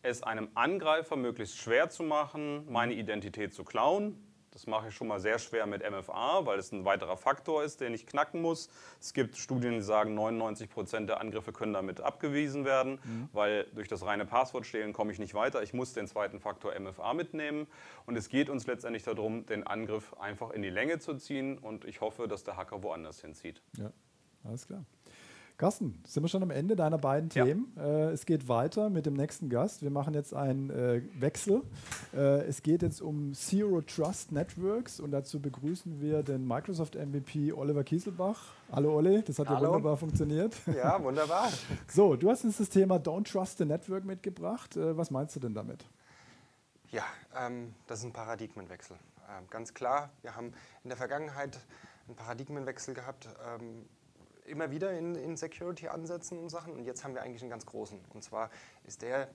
[0.02, 4.16] es einem Angreifer möglichst schwer zu machen, meine Identität zu klauen,
[4.58, 7.80] das mache ich schon mal sehr schwer mit MFA, weil es ein weiterer Faktor ist,
[7.80, 8.70] den ich knacken muss.
[9.00, 13.30] Es gibt Studien, die sagen, 99 Prozent der Angriffe können damit abgewiesen werden, mhm.
[13.34, 15.62] weil durch das reine Passwortstehlen komme ich nicht weiter.
[15.62, 17.68] Ich muss den zweiten Faktor MFA mitnehmen.
[18.08, 21.60] Und es geht uns letztendlich darum, den Angriff einfach in die Länge zu ziehen.
[21.60, 23.62] Und ich hoffe, dass der Hacker woanders hinzieht.
[23.78, 23.92] Ja,
[24.44, 24.84] alles klar.
[25.58, 27.74] Carsten, sind wir schon am Ende deiner beiden Themen.
[27.76, 27.84] Ja.
[27.84, 29.82] Äh, es geht weiter mit dem nächsten Gast.
[29.82, 31.64] Wir machen jetzt einen äh, Wechsel.
[32.16, 37.54] Äh, es geht jetzt um Zero Trust Networks und dazu begrüßen wir den Microsoft MVP
[37.54, 38.40] Oliver Kieselbach.
[38.72, 39.62] Hallo Olli, das hat Hallo.
[39.64, 40.56] ja wunderbar funktioniert.
[40.68, 41.50] Ja, wunderbar.
[41.88, 44.78] so, du hast uns das Thema Don't Trust the Network mitgebracht.
[44.78, 45.86] Äh, was meinst du denn damit?
[46.92, 47.04] Ja,
[47.36, 48.96] ähm, das ist ein Paradigmenwechsel.
[49.28, 51.58] Ähm, ganz klar, wir haben in der Vergangenheit
[52.06, 53.28] einen Paradigmenwechsel gehabt.
[53.44, 53.88] Ähm,
[54.48, 56.74] immer wieder in, in Security-Ansätzen und Sachen.
[56.74, 58.00] Und jetzt haben wir eigentlich einen ganz großen.
[58.14, 58.50] Und zwar
[58.86, 59.30] ist der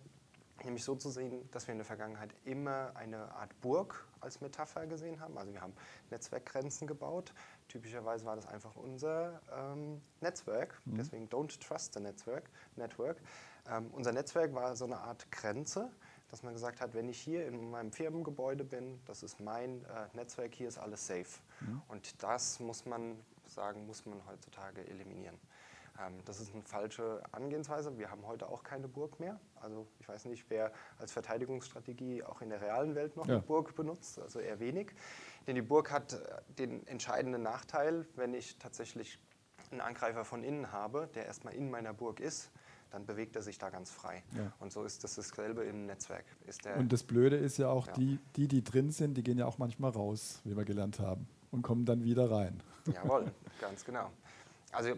[0.64, 4.87] nämlich so zu sehen, dass wir in der Vergangenheit immer eine Art Burg als Metapher
[4.87, 5.37] gesehen haben.
[5.37, 5.75] Also wir haben
[6.11, 7.33] Netzwerkgrenzen gebaut.
[7.68, 10.81] Typischerweise war das einfach unser ähm, Netzwerk.
[10.85, 10.96] Mhm.
[10.96, 12.44] Deswegen don't trust the network.
[12.77, 13.16] network.
[13.68, 15.90] Ähm, unser Netzwerk war so eine Art Grenze,
[16.31, 20.09] dass man gesagt hat, wenn ich hier in meinem Firmengebäude bin, das ist mein äh,
[20.14, 21.40] Netzwerk, hier ist alles safe.
[21.61, 21.83] Mhm.
[21.88, 23.16] Und das muss man
[23.53, 25.38] sagen, muss man heutzutage eliminieren.
[26.01, 27.97] Ähm, das ist eine falsche Angehensweise.
[27.99, 29.38] Wir haben heute auch keine Burg mehr.
[29.57, 33.35] Also ich weiß nicht, wer als Verteidigungsstrategie auch in der realen Welt noch ja.
[33.35, 34.93] eine Burg benutzt, also eher wenig.
[35.47, 36.19] Denn die Burg hat äh,
[36.59, 39.19] den entscheidenden Nachteil, wenn ich tatsächlich
[39.71, 42.51] einen Angreifer von innen habe, der erstmal in meiner Burg ist,
[42.91, 44.23] dann bewegt er sich da ganz frei.
[44.37, 44.53] Ja.
[44.61, 46.27] Und so ist das dasselbe im Netzwerk.
[46.77, 47.93] und das Blöde ist ja auch, ja.
[47.95, 51.27] Die, die, die drin sind, die gehen ja auch manchmal raus, wie wir gelernt haben
[51.51, 52.62] und kommen dann wieder rein.
[52.87, 54.11] Jawohl, ganz genau.
[54.73, 54.95] Also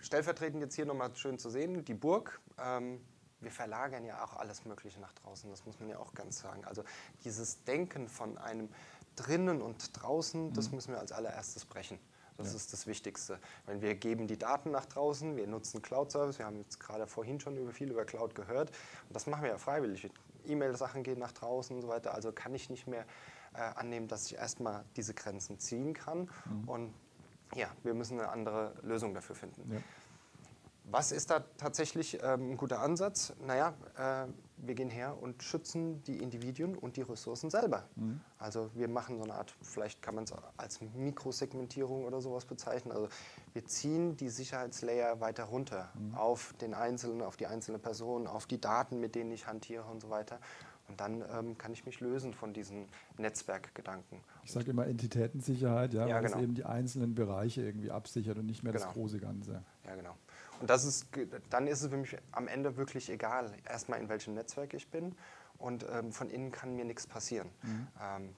[0.00, 2.40] stellvertretend jetzt hier nochmal schön zu sehen, die Burg.
[2.58, 3.00] Ähm,
[3.40, 6.64] wir verlagern ja auch alles Mögliche nach draußen, das muss man ja auch ganz sagen.
[6.64, 6.82] Also
[7.24, 8.68] dieses Denken von einem
[9.14, 10.74] drinnen und draußen, das mhm.
[10.76, 11.98] müssen wir als allererstes brechen.
[12.36, 12.56] Das ja.
[12.56, 13.38] ist das Wichtigste.
[13.66, 17.40] Wenn wir geben die Daten nach draußen, wir nutzen Cloud-Service, wir haben jetzt gerade vorhin
[17.40, 18.70] schon über viel über Cloud gehört
[19.08, 20.08] und das machen wir ja freiwillig.
[20.46, 23.04] E-Mail-Sachen gehen nach draußen und so weiter, also kann ich nicht mehr
[23.54, 26.30] äh, annehmen, dass ich erstmal diese Grenzen ziehen kann.
[26.46, 26.68] Mhm.
[26.68, 26.94] Und
[27.54, 29.72] ja, wir müssen eine andere Lösung dafür finden.
[29.72, 29.80] Ja.
[30.90, 33.34] Was ist da tatsächlich ähm, ein guter Ansatz?
[33.46, 37.84] Naja, äh, wir gehen her und schützen die Individuen und die Ressourcen selber.
[37.96, 38.20] Mhm.
[38.38, 42.92] Also wir machen so eine Art, vielleicht kann man es als Mikrosegmentierung oder sowas bezeichnen.
[42.92, 43.08] Also
[43.52, 46.14] wir ziehen die Sicherheitslayer weiter runter mhm.
[46.14, 50.00] auf den Einzelnen, auf die einzelne Person, auf die Daten, mit denen ich hantiere und
[50.00, 50.40] so weiter.
[50.88, 52.86] Und dann ähm, kann ich mich lösen von diesen
[53.18, 54.20] Netzwerkgedanken.
[54.42, 56.36] Ich sage immer Entitätensicherheit, ja, ja weil genau.
[56.36, 58.86] es eben die einzelnen Bereiche irgendwie absichert und nicht mehr genau.
[58.86, 59.62] das große Ganze.
[59.84, 60.16] Ja, genau.
[60.60, 61.08] Und das ist,
[61.50, 65.14] dann ist es für mich am Ende wirklich egal, erstmal in welchem Netzwerk ich bin
[65.58, 67.48] und ähm, von innen kann mir nichts passieren.
[67.62, 67.86] Mhm.
[68.00, 68.36] Ähm,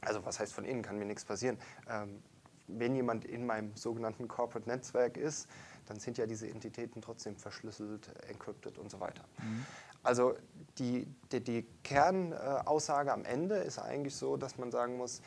[0.00, 1.58] also was heißt von innen kann mir nichts passieren?
[1.88, 2.22] Ähm,
[2.68, 5.48] wenn jemand in meinem sogenannten Corporate Netzwerk ist,
[5.86, 9.24] dann sind ja diese Entitäten trotzdem verschlüsselt, encrypted und so weiter.
[9.38, 9.66] Mhm.
[10.02, 10.34] Also
[10.78, 15.22] die, die, die Kernaussage am Ende ist eigentlich so, dass man sagen muss,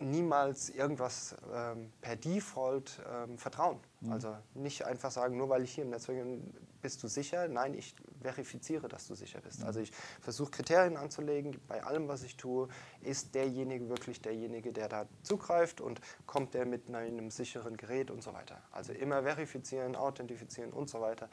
[0.00, 3.78] niemals irgendwas ähm, per Default ähm, vertrauen.
[4.00, 4.12] Mhm.
[4.12, 7.46] Also nicht einfach sagen, nur weil ich hier im Netzwerk bin, bist du sicher.
[7.48, 9.60] Nein, ich verifiziere, dass du sicher bist.
[9.60, 9.66] Mhm.
[9.66, 11.60] Also ich versuche Kriterien anzulegen.
[11.68, 12.68] Bei allem, was ich tue,
[13.02, 18.22] ist derjenige wirklich derjenige, der da zugreift und kommt der mit einem sicheren Gerät und
[18.22, 18.62] so weiter.
[18.72, 21.28] Also immer verifizieren, authentifizieren und so weiter.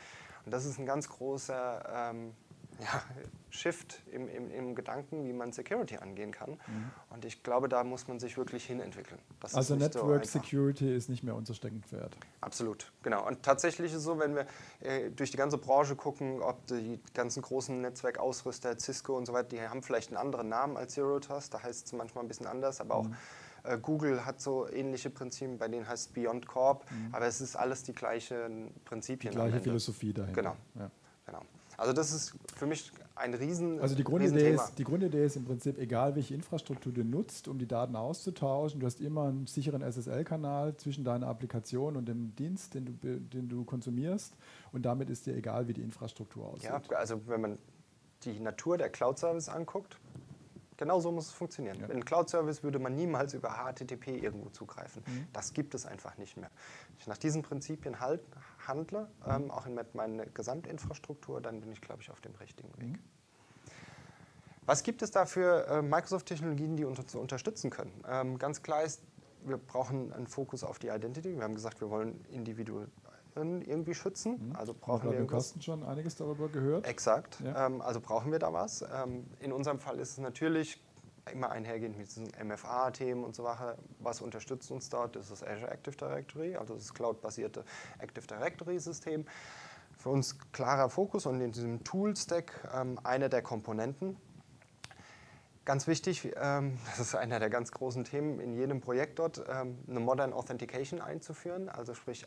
[0.46, 2.34] Und das ist ein ganz großer ähm,
[2.80, 3.04] ja,
[3.50, 6.52] Shift im, im, im, Gedanken, wie man Security angehen kann.
[6.52, 6.92] Mhm.
[7.10, 9.20] Und ich glaube, da muss man sich wirklich hinentwickeln.
[9.40, 12.16] Das also Network so Security ist nicht mehr unser Steckenpferd.
[12.42, 13.26] Absolut, genau.
[13.26, 14.46] Und tatsächlich ist es so, wenn wir
[14.82, 19.50] äh, durch die ganze Branche gucken, ob die ganzen großen Netzwerkausrüster, Cisco und so weiter,
[19.50, 22.48] die haben vielleicht einen anderen Namen als Zero Trust, da heißt es manchmal ein bisschen
[22.48, 23.16] anders, aber auch mhm.
[23.64, 27.14] äh, Google hat so ähnliche Prinzipien, bei denen heißt es Beyond Corp, mhm.
[27.14, 29.32] aber es ist alles die gleichen Prinzipien.
[29.32, 30.42] Die gleiche Philosophie dahinter.
[30.42, 30.56] Genau.
[30.76, 30.92] Ja.
[31.26, 31.42] genau.
[31.78, 35.46] Also das ist für mich ein riesen Also die Grundidee, ist, die Grundidee ist im
[35.46, 39.82] Prinzip, egal welche Infrastruktur du nutzt, um die Daten auszutauschen, du hast immer einen sicheren
[39.82, 44.36] SSL-Kanal zwischen deiner Applikation und dem Dienst, den du, den du konsumierst
[44.72, 46.70] und damit ist dir egal, wie die Infrastruktur aussieht.
[46.70, 47.60] Ja, also wenn man
[48.24, 50.00] die Natur der Cloud-Service anguckt,
[50.78, 51.80] Genau so muss es funktionieren.
[51.80, 51.88] Ja.
[51.88, 55.04] In Cloud-Service würde man niemals über HTTP irgendwo zugreifen.
[55.08, 55.28] Mhm.
[55.34, 56.52] Das gibt es einfach nicht mehr.
[57.08, 58.22] Nach diesen Prinzipien halt,
[58.68, 59.32] handle, mhm.
[59.32, 62.94] ähm, auch in meiner Gesamtinfrastruktur, dann bin ich, glaube ich, auf dem richtigen Weg.
[62.94, 63.00] Mhm.
[64.66, 68.04] Was gibt es da für äh, Microsoft-Technologien, die uns unterstützen können?
[68.08, 69.02] Ähm, ganz klar ist,
[69.46, 71.36] wir brauchen einen Fokus auf die Identity.
[71.38, 72.92] Wir haben gesagt, wir wollen Individuen
[73.36, 74.50] irgendwie schützen.
[74.50, 74.56] Mhm.
[74.56, 75.26] Also brauchen wir.
[75.28, 76.88] Kosten schon einiges darüber gehört.
[76.88, 77.40] Exakt.
[77.42, 77.68] Ja.
[77.68, 78.82] Ähm, also brauchen wir da was.
[78.82, 80.82] Ähm, in unserem Fall ist es natürlich
[81.28, 83.78] immer einhergehend mit diesen MFA-Themen und so weiter.
[84.00, 85.16] Was unterstützt uns dort?
[85.16, 87.64] Das ist das Azure Active Directory, also das cloud-basierte
[88.00, 89.26] Active Directory-System.
[89.98, 94.18] Für uns klarer Fokus und in diesem Tool-Stack ähm, eine der Komponenten.
[95.66, 99.78] Ganz wichtig, ähm, das ist einer der ganz großen Themen in jedem Projekt dort, ähm,
[99.90, 102.26] eine Modern Authentication einzuführen, also sprich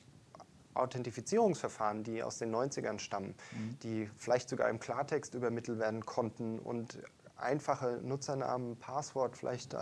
[0.75, 3.79] Authentifizierungsverfahren, die aus den 90ern stammen, mhm.
[3.83, 6.99] die vielleicht sogar im Klartext übermittelt werden konnten und
[7.43, 9.77] einfache Nutzernamen, Passwort vielleicht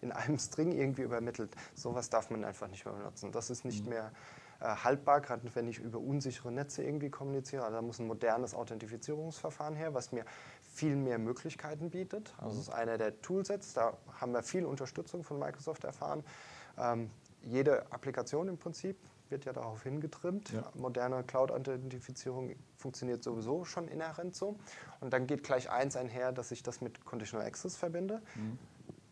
[0.00, 1.54] in einem String irgendwie übermittelt.
[1.74, 3.32] Sowas darf man einfach nicht mehr benutzen.
[3.32, 3.90] Das ist nicht mhm.
[3.90, 4.12] mehr
[4.60, 7.62] äh, haltbar, gerade wenn ich über unsichere Netze irgendwie kommuniziere.
[7.64, 10.24] Also da muss ein modernes Authentifizierungsverfahren her, was mir
[10.72, 12.34] viel mehr Möglichkeiten bietet.
[12.38, 16.24] Also das ist einer der Toolsets, da haben wir viel Unterstützung von Microsoft erfahren.
[16.78, 17.10] Ähm,
[17.42, 18.96] jede Applikation im Prinzip
[19.32, 20.52] wird ja darauf hingetrimmt.
[20.52, 20.70] Ja.
[20.74, 24.56] Moderne Cloud-Authentifizierung funktioniert sowieso schon inhärent so.
[25.00, 28.22] Und dann geht gleich eins einher, dass ich das mit Conditional Access verbinde.
[28.36, 28.58] Mhm.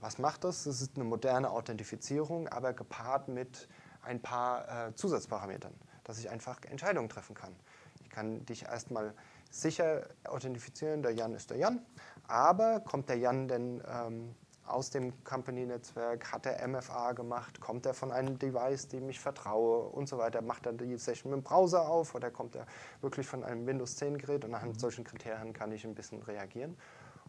[0.01, 0.65] Was macht das?
[0.65, 3.69] Das ist eine moderne Authentifizierung, aber gepaart mit
[4.03, 7.55] ein paar äh, Zusatzparametern, dass ich einfach Entscheidungen treffen kann.
[8.03, 9.13] Ich kann dich erstmal
[9.51, 11.85] sicher authentifizieren, der Jan ist der Jan,
[12.29, 14.35] aber kommt der Jan denn ähm,
[14.73, 19.89] aus dem Company-Netzwerk, hat er MFA gemacht, kommt er von einem Device, dem ich vertraue
[19.89, 22.67] und so weiter, macht er die Session mit dem Browser auf oder kommt er
[23.01, 24.79] wirklich von einem Windows 10-Gerät und anhand mhm.
[24.79, 26.77] solchen Kriterien kann ich ein bisschen reagieren.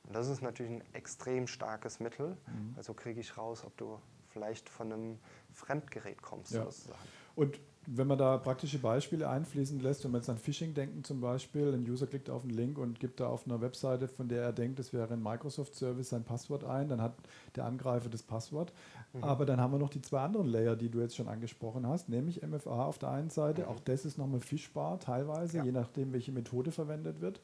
[0.03, 2.73] Und das ist natürlich ein extrem starkes Mittel, mhm.
[2.77, 3.99] also kriege ich raus, ob du
[4.29, 5.19] vielleicht von einem
[5.53, 6.63] Fremdgerät kommst ja.
[6.63, 6.99] sozusagen.
[7.35, 11.19] Und wenn man da praktische Beispiele einfließen lässt, wenn wir jetzt an Phishing denken zum
[11.19, 14.43] Beispiel, ein User klickt auf einen Link und gibt da auf einer Webseite, von der
[14.43, 17.15] er denkt, es wäre ein Microsoft-Service, sein Passwort ein, dann hat
[17.55, 18.71] der Angreifer das Passwort.
[19.13, 19.23] Mhm.
[19.23, 22.07] Aber dann haben wir noch die zwei anderen Layer, die du jetzt schon angesprochen hast,
[22.07, 23.67] nämlich MFA auf der einen Seite, mhm.
[23.69, 25.63] auch das ist nochmal fischbar teilweise, ja.
[25.63, 27.41] je nachdem, welche Methode verwendet wird.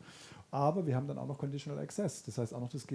[0.51, 2.85] Aber wir haben dann auch noch Conditional Access, das heißt auch noch das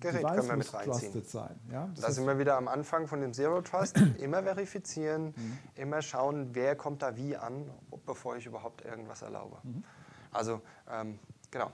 [0.00, 1.24] Gerät Device können wir mit reinziehen.
[1.24, 1.60] Sein.
[1.70, 3.96] Ja, da sind wir wieder am Anfang von dem Zero Trust.
[4.18, 5.58] immer verifizieren, mhm.
[5.74, 7.70] immer schauen, wer kommt da wie an,
[8.06, 9.58] bevor ich überhaupt irgendwas erlaube.
[9.62, 9.84] Mhm.
[10.32, 11.18] Also, ähm,
[11.50, 11.70] genau.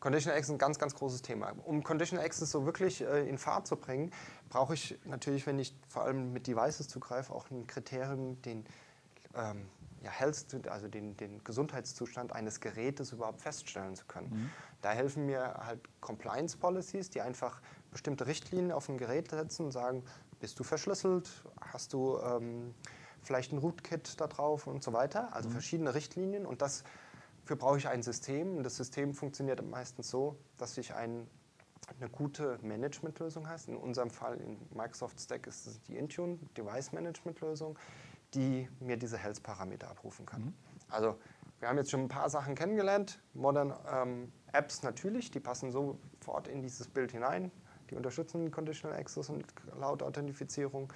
[0.00, 1.52] Conditional Access ist ein ganz, ganz großes Thema.
[1.64, 4.10] Um Conditional Access so wirklich äh, in Fahrt zu bringen,
[4.48, 8.64] brauche ich natürlich, wenn ich vor allem mit Devices zugreife, auch ein Kriterium, den
[9.34, 9.68] ähm,
[10.02, 14.30] ja, Health, also den, den, Gesundheitszustand eines Gerätes überhaupt feststellen zu können.
[14.30, 14.50] Mhm.
[14.80, 17.60] Da helfen mir halt Compliance Policies, die einfach
[17.90, 20.02] bestimmte Richtlinien auf ein Gerät setzen und sagen,
[20.40, 22.74] bist du verschlüsselt, hast du ähm,
[23.22, 25.34] vielleicht ein Rootkit da drauf und so weiter.
[25.34, 25.52] Also mhm.
[25.52, 26.84] verschiedene Richtlinien und das,
[27.42, 28.56] dafür brauche ich ein System.
[28.56, 31.26] Und das System funktioniert meistens so, dass ich ein,
[31.98, 33.60] eine gute Managementlösung habe.
[33.66, 37.76] In unserem Fall in Microsoft Stack ist es die Intune Device Management Lösung
[38.34, 40.46] die mir diese Health-Parameter abrufen kann.
[40.46, 40.54] Mhm.
[40.88, 41.18] Also
[41.60, 43.20] wir haben jetzt schon ein paar Sachen kennengelernt.
[43.34, 47.50] Modern ähm, Apps natürlich, die passen sofort in dieses Bild hinein.
[47.90, 50.92] Die unterstützen Conditional Access und Cloud-Authentifizierung.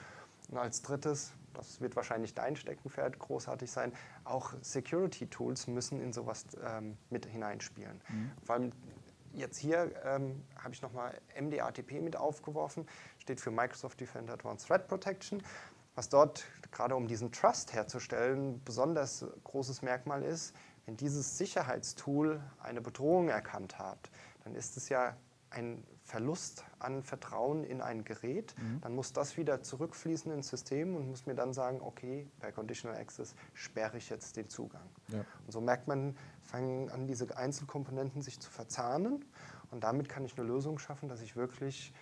[0.51, 3.93] Und als drittes, das wird wahrscheinlich dein Steckenpferd großartig sein,
[4.25, 8.01] auch Security-Tools müssen in sowas ähm, mit hineinspielen.
[8.09, 8.31] Mhm.
[8.45, 8.73] Vor allem
[9.33, 12.87] jetzt hier ähm, habe ich nochmal MDATP mit aufgeworfen,
[13.19, 15.43] steht für Microsoft Defender Advanced Threat Protection.
[15.95, 20.55] Was dort, gerade um diesen Trust herzustellen, besonders großes Merkmal ist,
[20.87, 24.11] wenn dieses Sicherheitstool eine Bedrohung erkannt hat,
[24.43, 25.17] dann ist es ja
[25.51, 28.55] ein Verlust an Vertrauen in ein Gerät.
[28.59, 28.81] Mhm.
[28.83, 32.99] Dann muss das wieder zurückfließen ins System und muss mir dann sagen, okay, bei Conditional
[32.99, 34.87] Access sperre ich jetzt den Zugang.
[35.09, 35.25] Ja.
[35.47, 39.25] Und so merkt man, fangen an, diese Einzelkomponenten sich zu verzahnen.
[39.71, 41.95] Und damit kann ich eine Lösung schaffen, dass ich wirklich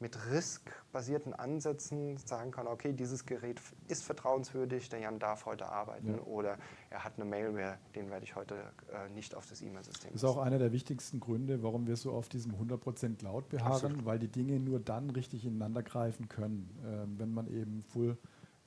[0.00, 6.14] mit riskbasierten Ansätzen sagen kann, okay, dieses Gerät ist vertrauenswürdig, der Jan darf heute arbeiten
[6.14, 6.20] ja.
[6.22, 6.56] oder
[6.88, 8.54] er hat eine Malware, den werde ich heute
[8.92, 12.12] äh, nicht auf das E-Mail-System Das ist auch einer der wichtigsten Gründe, warum wir so
[12.12, 14.04] auf diesem 100% Cloud beharren, Absolut.
[14.06, 18.16] weil die Dinge nur dann richtig ineinander greifen können, äh, wenn man eben full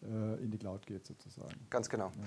[0.03, 1.55] äh, in die Cloud geht sozusagen.
[1.71, 2.07] Ganz genau.
[2.07, 2.23] Ja.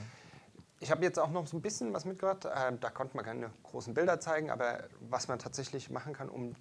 [0.80, 2.44] Ich habe jetzt auch noch so ein bisschen was mitgebracht.
[2.44, 6.54] Äh, da konnte man keine großen Bilder zeigen, aber was man tatsächlich machen kann, um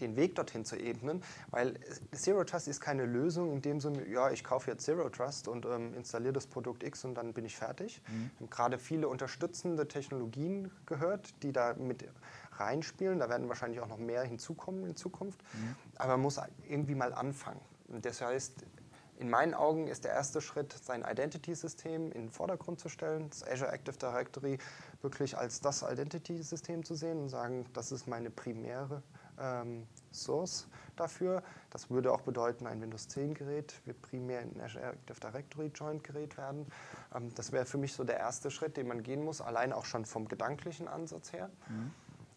[0.00, 1.74] den Weg dorthin zu ebnen, weil
[2.12, 5.66] Zero Trust ist keine Lösung in dem Sinne, ja, ich kaufe jetzt Zero Trust und
[5.66, 8.02] ähm, installiere das Produkt X und dann bin ich fertig.
[8.06, 8.30] Mhm.
[8.38, 12.04] Wir haben gerade viele unterstützende Technologien gehört, die da mit
[12.52, 13.18] reinspielen.
[13.18, 15.42] Da werden wahrscheinlich auch noch mehr hinzukommen in Zukunft.
[15.54, 15.76] Mhm.
[15.96, 17.60] Aber man muss irgendwie mal anfangen.
[17.88, 18.64] Und das heißt,
[19.18, 23.46] in meinen Augen ist der erste Schritt, sein Identity-System in den Vordergrund zu stellen, das
[23.46, 24.58] Azure Active Directory
[25.00, 29.02] wirklich als das Identity-System zu sehen und sagen, das ist meine primäre
[29.40, 31.42] ähm, Source dafür.
[31.70, 36.04] Das würde auch bedeuten, ein Windows 10 Gerät wird primär in Azure Active Directory Joint
[36.04, 36.66] Gerät werden.
[37.14, 39.84] Ähm, das wäre für mich so der erste Schritt, den man gehen muss, allein auch
[39.84, 41.50] schon vom gedanklichen Ansatz her.
[41.68, 41.92] Mhm.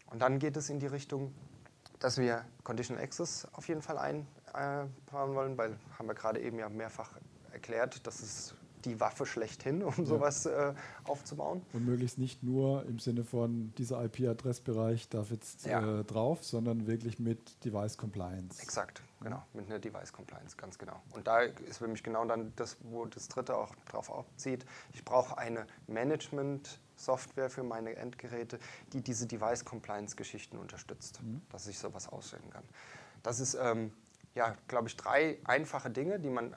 [0.08, 1.34] Und dann geht es in die Richtung,
[2.00, 6.70] dass wir Conditional Access auf jeden Fall einbauen wollen, weil haben wir gerade eben ja
[6.70, 7.12] mehrfach
[7.52, 10.06] erklärt, dass es die Waffe schlechthin, um ja.
[10.06, 10.74] sowas äh,
[11.06, 11.62] aufzubauen.
[11.74, 16.00] Und möglichst nicht nur im Sinne von dieser IP-Adressbereich darf jetzt ja.
[16.00, 18.62] äh, drauf, sondern wirklich mit Device Compliance.
[18.62, 21.02] Exakt, genau, mit einer Device Compliance, ganz genau.
[21.12, 24.66] Und da ist für mich genau dann das, wo das dritte auch drauf abzieht.
[24.94, 28.60] Ich brauche eine Management- Software für meine Endgeräte,
[28.94, 31.42] die diese Device Compliance Geschichten unterstützt, mhm.
[31.50, 32.64] dass ich sowas ausstellen kann.
[33.24, 33.92] Das ist, ähm,
[34.36, 36.56] ja, glaube ich, drei einfache Dinge, die man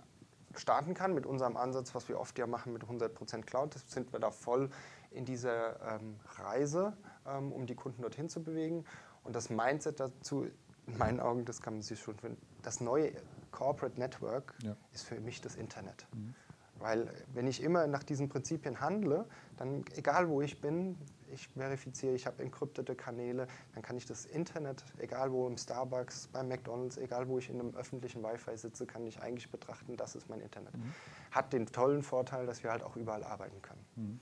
[0.56, 4.20] starten kann mit unserem Ansatz, was wir oft ja machen mit 100% Cloud, sind wir
[4.20, 4.70] da voll
[5.10, 8.84] in dieser ähm, Reise, ähm, um die Kunden dorthin zu bewegen.
[9.24, 10.46] Und das Mindset dazu,
[10.86, 13.12] in meinen Augen, das kann man sich schon finden, das neue
[13.50, 14.76] Corporate Network ja.
[14.92, 16.06] ist für mich das Internet.
[16.12, 16.34] Mhm.
[16.78, 20.98] Weil wenn ich immer nach diesen Prinzipien handle, dann egal wo ich bin,
[21.32, 26.28] ich verifiziere, ich habe encryptete Kanäle, dann kann ich das Internet, egal wo im Starbucks,
[26.32, 30.14] beim McDonalds, egal wo ich in einem öffentlichen Wi-Fi sitze, kann ich eigentlich betrachten, das
[30.14, 30.76] ist mein Internet.
[30.76, 30.92] Mhm.
[31.30, 33.84] Hat den tollen Vorteil, dass wir halt auch überall arbeiten können.
[33.96, 34.20] Mhm.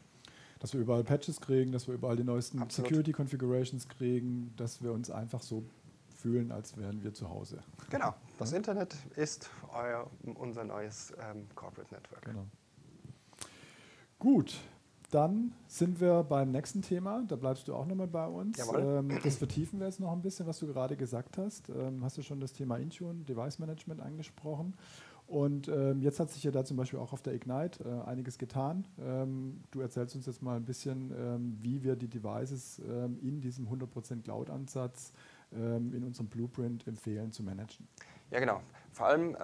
[0.59, 4.93] Dass wir überall Patches kriegen, dass wir überall die neuesten Security Configurations kriegen, dass wir
[4.93, 5.65] uns einfach so
[6.21, 7.63] fühlen, als wären wir zu Hause.
[7.89, 8.59] Genau, das ja?
[8.59, 12.23] Internet ist euer, unser neues ähm, Corporate Network.
[12.27, 12.47] Genau.
[14.19, 14.61] Gut,
[15.11, 17.25] dann sind wir beim nächsten Thema.
[17.27, 18.59] Da bleibst du auch nochmal bei uns.
[18.77, 21.69] Ähm, das vertiefen wir jetzt noch ein bisschen, was du gerade gesagt hast.
[21.69, 24.75] Ähm, hast du schon das Thema Intune, Device Management angesprochen.
[25.27, 28.37] Und ähm, jetzt hat sich ja da zum Beispiel auch auf der Ignite äh, einiges
[28.37, 28.87] getan.
[29.01, 33.41] Ähm, du erzählst uns jetzt mal ein bisschen, ähm, wie wir die Devices ähm, in
[33.41, 35.13] diesem 100% Cloud-Ansatz
[35.53, 37.89] in unserem Blueprint empfehlen zu managen.
[38.31, 38.61] Ja, genau.
[38.93, 39.37] Vor allem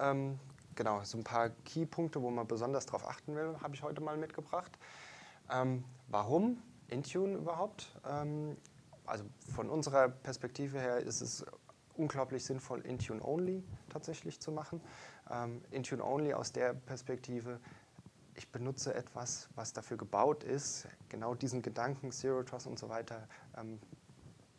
[0.73, 4.15] genau, so ein paar Key-Punkte, wo man besonders darauf achten will, habe ich heute mal
[4.15, 4.71] mitgebracht.
[5.51, 7.95] Ähm, warum Intune überhaupt?
[8.05, 8.57] Ähm,
[9.05, 11.45] also von unserer Perspektive her ist es
[11.95, 14.81] unglaublich sinnvoll, Intune Only tatsächlich zu machen.
[15.29, 17.59] Ähm, Intune Only aus der Perspektive,
[18.35, 23.27] ich benutze etwas, was dafür gebaut ist, genau diesen Gedanken, Zero Trust und so weiter
[23.57, 23.79] ähm,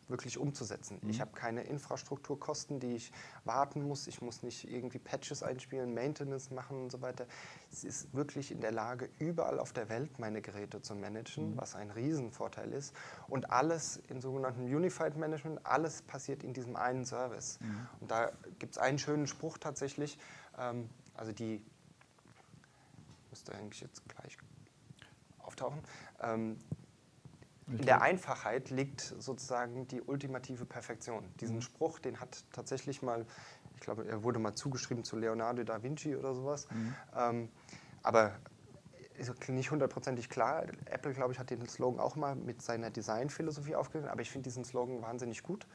[0.09, 0.99] wirklich umzusetzen.
[1.01, 1.09] Mhm.
[1.09, 3.11] Ich habe keine Infrastrukturkosten, die ich
[3.45, 4.07] warten muss.
[4.07, 7.27] Ich muss nicht irgendwie Patches einspielen, Maintenance machen und so weiter.
[7.71, 11.57] Es ist wirklich in der Lage, überall auf der Welt meine Geräte zu managen, mhm.
[11.57, 12.93] was ein Riesenvorteil ist.
[13.27, 17.59] Und alles in sogenannten Unified Management, alles passiert in diesem einen Service.
[17.61, 17.87] Mhm.
[18.01, 20.17] Und da gibt es einen schönen Spruch tatsächlich.
[20.57, 21.63] Ähm, also die
[23.29, 24.37] müsste eigentlich jetzt gleich
[25.39, 25.81] auftauchen.
[26.21, 26.57] Ähm,
[27.77, 31.29] in der Einfachheit liegt sozusagen die ultimative Perfektion.
[31.39, 31.61] Diesen mhm.
[31.61, 33.25] Spruch, den hat tatsächlich mal,
[33.75, 36.67] ich glaube, er wurde mal zugeschrieben zu Leonardo da Vinci oder sowas.
[36.71, 36.95] Mhm.
[37.15, 37.49] Ähm,
[38.01, 38.39] aber
[39.19, 40.63] ist nicht hundertprozentig klar.
[40.85, 44.49] Apple, glaube ich, hat den Slogan auch mal mit seiner Designphilosophie aufgegriffen, aber ich finde
[44.49, 45.67] diesen Slogan wahnsinnig gut.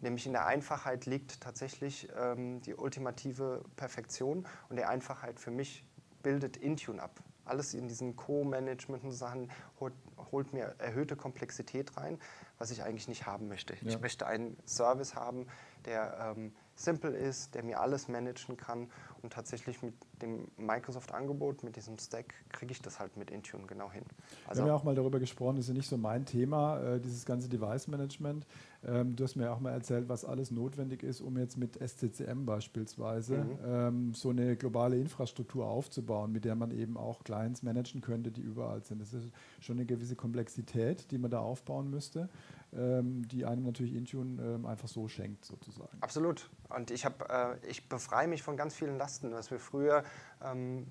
[0.00, 5.84] Nämlich in der Einfachheit liegt tatsächlich ähm, die ultimative Perfektion und die Einfachheit für mich
[6.22, 7.20] bildet Intune ab.
[7.48, 9.94] Alles in diesen Co-Management und Sachen holt,
[10.30, 12.18] holt, mir erhöhte Komplexität rein,
[12.58, 13.74] was ich eigentlich nicht haben möchte.
[13.74, 13.88] Ja.
[13.88, 15.46] Ich möchte einen Service haben,
[15.86, 18.88] der ähm, simpel ist, der mir alles managen kann
[19.22, 23.90] und tatsächlich mit dem Microsoft-Angebot, mit diesem Stack, kriege ich das halt mit Intune genau
[23.90, 24.04] hin.
[24.46, 26.80] Also Wir haben ja auch mal darüber gesprochen, das ist ja nicht so mein Thema,
[26.80, 28.46] äh, dieses ganze Device-Management.
[28.86, 32.44] Ähm, du hast mir auch mal erzählt, was alles notwendig ist, um jetzt mit SCCM
[32.44, 33.58] beispielsweise mhm.
[33.64, 38.40] ähm, so eine globale Infrastruktur aufzubauen, mit der man eben auch Clients managen könnte, die
[38.40, 39.00] überall sind.
[39.00, 42.28] Das ist schon eine gewisse Komplexität, die man da aufbauen müsste
[42.70, 45.96] die einem natürlich Intune ähm, einfach so schenkt, sozusagen.
[46.02, 46.50] Absolut.
[46.68, 50.04] Und ich, hab, äh, ich befreie mich von ganz vielen Lasten, was wir früher
[50.44, 50.86] ähm,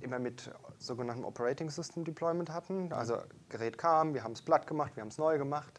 [0.00, 2.92] immer mit sogenanntem Operating System Deployment hatten.
[2.92, 3.18] Also
[3.48, 5.78] Gerät kam, wir haben es platt gemacht, wir haben es neu gemacht.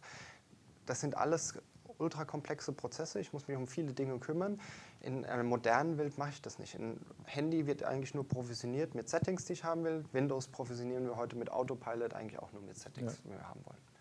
[0.86, 1.60] Das sind alles
[1.98, 3.20] ultrakomplexe Prozesse.
[3.20, 4.60] Ich muss mich um viele Dinge kümmern.
[5.02, 6.76] In einer modernen Welt mache ich das nicht.
[6.76, 10.06] Ein Handy wird eigentlich nur provisioniert mit Settings, die ich haben will.
[10.12, 13.20] Windows provisionieren wir heute mit Autopilot eigentlich auch nur mit Settings, ja.
[13.26, 13.93] die wir haben wollen.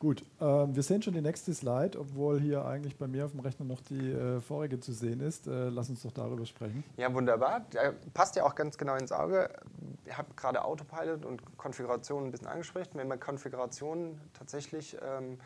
[0.00, 3.40] Gut, äh, wir sehen schon die nächste Slide, obwohl hier eigentlich bei mir auf dem
[3.40, 5.46] Rechner noch die äh, vorige zu sehen ist.
[5.46, 6.82] Äh, lass uns doch darüber sprechen.
[6.96, 7.66] Ja, wunderbar.
[7.74, 9.50] Der passt ja auch ganz genau ins Auge.
[10.06, 12.88] Ich habe gerade Autopilot und Konfiguration ein bisschen angesprochen.
[12.94, 15.38] Wenn man Konfigurationen tatsächlich ähm,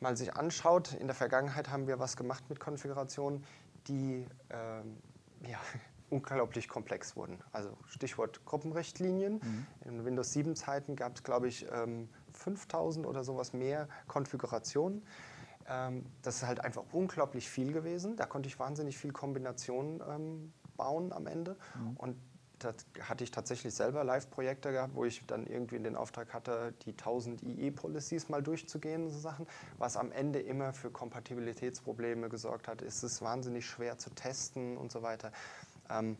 [0.00, 3.44] mal sich anschaut, in der Vergangenheit haben wir was gemacht mit Konfigurationen,
[3.88, 4.96] die ähm,
[5.46, 5.58] ja,
[6.08, 7.40] unglaublich komplex wurden.
[7.52, 9.34] Also Stichwort Gruppenrichtlinien.
[9.34, 9.66] Mhm.
[9.84, 12.08] In Windows 7 Zeiten gab es, glaube ich, ähm,
[12.46, 15.02] 5000 oder sowas mehr Konfigurationen.
[15.68, 18.16] Ähm, das ist halt einfach unglaublich viel gewesen.
[18.16, 21.56] Da konnte ich wahnsinnig viel Kombinationen ähm, bauen am Ende.
[21.74, 21.96] Mhm.
[21.96, 22.16] Und
[22.58, 22.72] da
[23.02, 27.42] hatte ich tatsächlich selber Live-Projekte gehabt, wo ich dann irgendwie den Auftrag hatte, die 1000
[27.42, 29.46] IE-Policies mal durchzugehen, so Sachen,
[29.78, 32.80] was am Ende immer für Kompatibilitätsprobleme gesorgt hat.
[32.80, 35.32] Ist es wahnsinnig schwer zu testen und so weiter.
[35.90, 36.16] Ähm,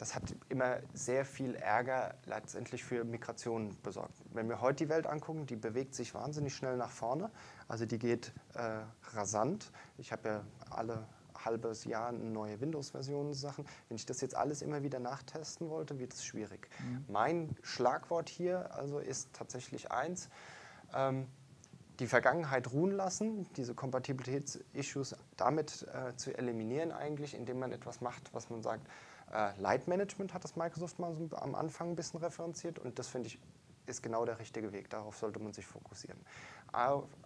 [0.00, 4.14] das hat immer sehr viel Ärger letztendlich für Migration besorgt.
[4.32, 7.30] Wenn wir heute die Welt angucken, die bewegt sich wahnsinnig schnell nach vorne.
[7.68, 8.80] Also die geht äh,
[9.14, 9.70] rasant.
[9.98, 11.06] Ich habe ja alle
[11.44, 13.66] halbes Jahr eine neue Windows-Version Sachen.
[13.88, 16.70] Wenn ich das jetzt alles immer wieder nachtesten wollte, wird es schwierig.
[16.82, 17.04] Mhm.
[17.08, 20.30] Mein Schlagwort hier also ist tatsächlich eins.
[20.94, 21.26] Ähm,
[21.98, 28.32] die Vergangenheit ruhen lassen, diese Kompatibilitätsissues damit äh, zu eliminieren eigentlich, indem man etwas macht,
[28.32, 28.86] was man sagt,
[29.32, 33.28] äh, Leitmanagement hat das Microsoft mal so am Anfang ein bisschen referenziert und das finde
[33.28, 33.38] ich
[33.90, 34.88] ist genau der richtige Weg.
[34.88, 36.18] Darauf sollte man sich fokussieren.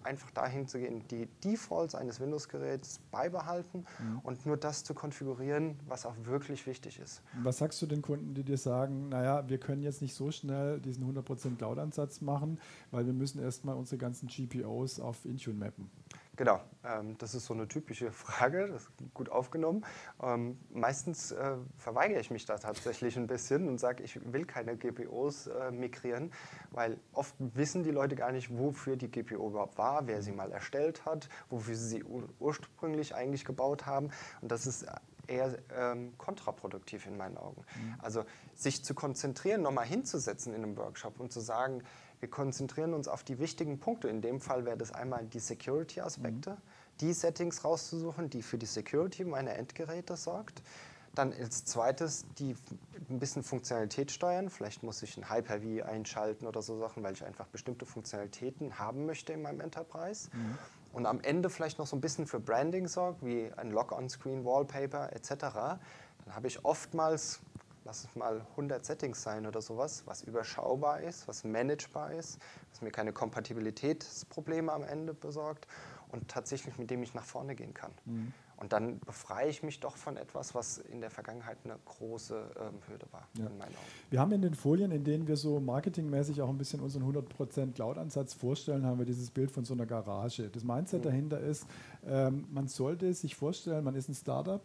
[0.02, 4.20] Einfach dahin zu gehen, die Defaults eines Windows-Geräts beibehalten mhm.
[4.22, 7.22] und nur das zu konfigurieren, was auch wirklich wichtig ist.
[7.42, 10.80] Was sagst du den Kunden, die dir sagen, naja, wir können jetzt nicht so schnell
[10.80, 12.58] diesen 100% Cloud-Ansatz machen,
[12.90, 15.90] weil wir müssen erstmal unsere ganzen GPOs auf Intune mappen?
[16.36, 19.84] Genau, ähm, das ist so eine typische Frage, das ist gut aufgenommen.
[20.22, 24.76] Ähm, meistens äh, verweigere ich mich da tatsächlich ein bisschen und sage, ich will keine
[24.76, 26.32] GPOs äh, migrieren,
[26.70, 30.50] weil oft wissen die Leute gar nicht, wofür die GPO überhaupt war, wer sie mal
[30.50, 32.04] erstellt hat, wofür sie sie
[32.40, 34.10] ursprünglich eigentlich gebaut haben.
[34.40, 34.86] Und das ist
[35.26, 37.64] eher ähm, kontraproduktiv in meinen Augen.
[37.76, 37.94] Mhm.
[38.00, 38.24] Also
[38.54, 41.82] sich zu konzentrieren, nochmal hinzusetzen in einem Workshop und zu sagen,
[42.24, 44.08] wir konzentrieren uns auf die wichtigen Punkte.
[44.08, 46.56] In dem Fall wäre das einmal die Security-Aspekte, mhm.
[47.02, 50.62] die Settings rauszusuchen, die für die Security meiner Endgeräte sorgt.
[51.14, 52.56] Dann als zweites die
[53.10, 54.48] ein bisschen Funktionalität steuern.
[54.48, 59.04] Vielleicht muss ich ein Hyper-V einschalten oder so Sachen, weil ich einfach bestimmte Funktionalitäten haben
[59.04, 60.30] möchte in meinem Enterprise.
[60.32, 60.58] Mhm.
[60.94, 65.12] Und am Ende vielleicht noch so ein bisschen für Branding sorgt, wie ein Lock-on-Screen, Wallpaper
[65.12, 65.28] etc.
[65.28, 67.40] Dann habe ich oftmals
[67.84, 72.38] lass es mal 100 Settings sein oder sowas, was überschaubar ist, was managebar ist,
[72.70, 75.66] was mir keine Kompatibilitätsprobleme am Ende besorgt.
[76.12, 77.90] und tatsächlich mit dem ich nach vorne gehen kann.
[78.04, 78.32] Mhm.
[78.56, 82.74] Und dann befreie ich mich doch von etwas, was in der Vergangenheit eine große ähm,
[82.88, 83.46] Hürde war, ja.
[83.46, 83.86] in meinen Augen.
[84.10, 87.72] Wir haben in den Folien, in denen wir so marketingmäßig auch ein bisschen unseren 100%
[87.72, 90.48] Cloud-Ansatz vorstellen, haben wir dieses Bild von so einer Garage.
[90.50, 91.04] Das Mindset mhm.
[91.04, 91.66] dahinter ist,
[92.06, 94.62] ähm, man sollte sich vorstellen, man ist ein Startup,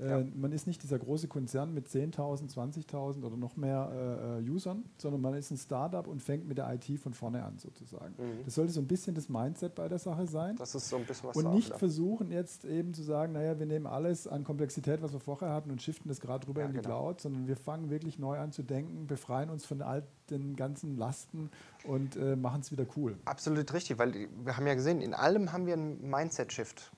[0.00, 0.20] ja.
[0.20, 4.50] Äh, man ist nicht dieser große Konzern mit 10.000, 20.000 oder noch mehr äh, äh,
[4.50, 8.14] Usern, sondern man ist ein Startup und fängt mit der IT von vorne an sozusagen.
[8.18, 8.44] Mhm.
[8.44, 10.56] Das sollte so ein bisschen das Mindset bei der Sache sein.
[10.56, 13.58] Das ist so ein bisschen was Und nicht auch, versuchen jetzt eben zu sagen, naja,
[13.58, 16.66] wir nehmen alles an Komplexität, was wir vorher hatten und shiften das gerade rüber ja,
[16.66, 17.02] in die genau.
[17.02, 20.96] Cloud, sondern wir fangen wirklich neu an zu denken, befreien uns von all den ganzen
[20.96, 21.50] Lasten
[21.84, 23.16] und äh, machen es wieder cool.
[23.24, 26.92] Absolut richtig, weil wir haben ja gesehen, in allem haben wir einen Mindset-Shift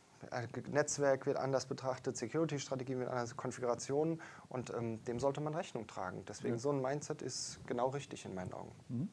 [0.70, 6.24] Netzwerk wird anders betrachtet, Security-Strategie wird anders, Konfigurationen und ähm, dem sollte man Rechnung tragen.
[6.26, 6.60] Deswegen ja.
[6.60, 8.72] so ein Mindset ist genau richtig in meinen Augen.
[8.88, 9.08] Mhm.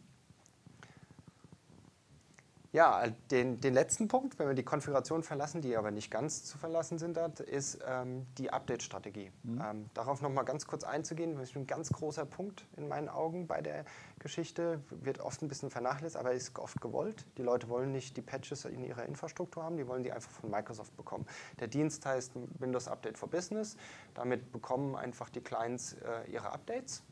[2.76, 6.58] Ja, den, den letzten Punkt, wenn wir die Konfiguration verlassen, die aber nicht ganz zu
[6.58, 9.32] verlassen sind, ist ähm, die Update-Strategie.
[9.44, 9.62] Mhm.
[9.66, 13.48] Ähm, darauf nochmal ganz kurz einzugehen, das ist ein ganz großer Punkt in meinen Augen
[13.48, 13.86] bei der
[14.20, 17.26] Geschichte, wird oft ein bisschen vernachlässigt, aber ist oft gewollt.
[17.38, 20.52] Die Leute wollen nicht die Patches in ihrer Infrastruktur haben, die wollen die einfach von
[20.52, 21.26] Microsoft bekommen.
[21.62, 23.78] Der Dienst heißt Windows Update for Business.
[24.16, 27.04] Damit bekommen einfach die Clients äh, ihre Updates.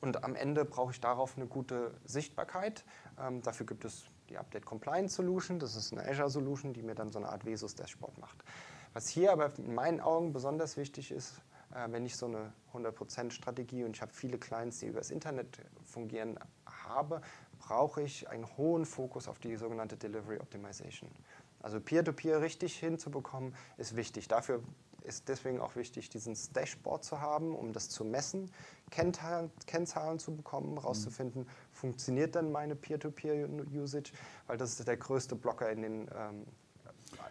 [0.00, 2.84] Und am Ende brauche ich darauf eine gute Sichtbarkeit.
[3.20, 5.58] Ähm, dafür gibt es die Update Compliance Solution.
[5.58, 8.44] Das ist eine Azure Solution, die mir dann so eine Art Vesus Dashboard macht.
[8.92, 11.40] Was hier aber in meinen Augen besonders wichtig ist,
[11.74, 15.58] äh, wenn ich so eine 100% Strategie und ich habe viele Clients, die übers Internet
[15.84, 17.20] fungieren, habe,
[17.58, 21.10] brauche ich einen hohen Fokus auf die sogenannte Delivery Optimization.
[21.60, 24.28] Also Peer-to-Peer -Peer richtig hinzubekommen, ist wichtig.
[24.28, 24.62] Dafür
[25.08, 28.50] ist deswegen auch wichtig, diesen Dashboard zu haben, um das zu messen,
[28.90, 29.50] Kennzahlen,
[30.18, 31.46] zu bekommen, herauszufinden, mhm.
[31.72, 34.12] funktioniert denn meine Peer-to-Peer-Usage,
[34.46, 36.46] weil das ist der größte Blocker in den ähm,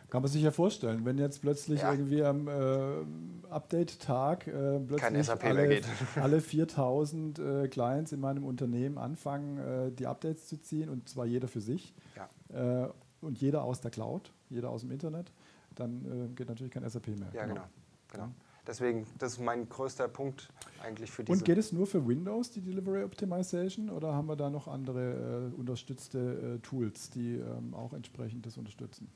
[0.09, 1.91] kann man sich ja vorstellen, wenn jetzt plötzlich ja.
[1.91, 5.82] irgendwie am äh, Update-Tag äh, plötzlich alle,
[6.15, 11.25] alle 4000 äh, Clients in meinem Unternehmen anfangen, äh, die Updates zu ziehen und zwar
[11.25, 12.86] jeder für sich ja.
[12.86, 15.32] Äh, und jeder aus der Cloud, jeder aus dem Internet,
[15.80, 17.30] dann äh, geht natürlich kein SAP mehr.
[17.34, 17.63] Ja, genau.
[18.11, 18.23] genau.
[18.25, 18.30] genau.
[18.65, 20.49] Deswegen, das ist mein größter Punkt
[20.84, 21.38] eigentlich für diese.
[21.38, 25.53] Und geht es nur für Windows, die Delivery Optimization, oder haben wir da noch andere
[25.55, 29.09] unterstützte Tools, die ähm, auch entsprechend das unterstützen?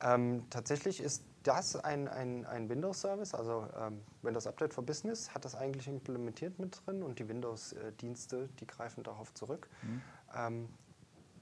[0.00, 5.44] Ähm, tatsächlich ist das ein, ein, ein Windows-Service, also ähm, Windows Update for Business hat
[5.44, 9.68] das eigentlich implementiert mit drin und die Windows-Dienste, die greifen darauf zurück.
[9.82, 10.02] Mhm.
[10.36, 10.68] Ähm,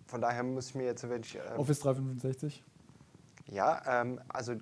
[0.06, 1.36] von daher muss ich mir jetzt wirklich...
[1.36, 2.62] Ähm, Office 365?
[3.46, 4.54] Ja, ähm, also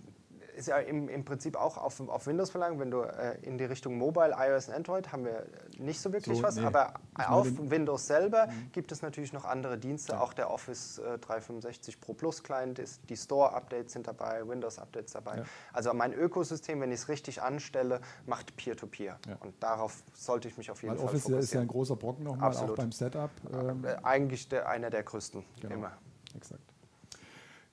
[0.57, 2.79] ist ja im, im Prinzip auch auf, auf Windows verlangt.
[2.79, 5.47] Wenn du äh, in die Richtung Mobile, iOS und Android haben wir
[5.79, 6.65] nicht so wirklich so, was, nee.
[6.65, 8.71] aber ich auf Windows selber mhm.
[8.73, 10.13] gibt es natürlich noch andere Dienste.
[10.13, 10.21] Ja.
[10.21, 15.39] Auch der Office äh, 365 Pro Plus Client ist, die Store-Updates sind dabei, Windows-Updates dabei.
[15.39, 15.45] Ja.
[15.73, 19.19] Also mein Ökosystem, wenn ich es richtig anstelle, macht Peer-to-Peer.
[19.23, 19.31] -Peer.
[19.31, 19.37] Ja.
[19.41, 21.43] Und darauf sollte ich mich auf jeden Weil Fall Office fokussieren.
[21.43, 22.73] ist ja ein großer Brocken nochmal, Absolut.
[22.73, 23.31] auch beim Setup.
[23.53, 23.87] Ähm.
[24.03, 25.75] Eigentlich der, einer der größten, genau.
[25.75, 25.93] immer.
[26.35, 26.72] Exakt.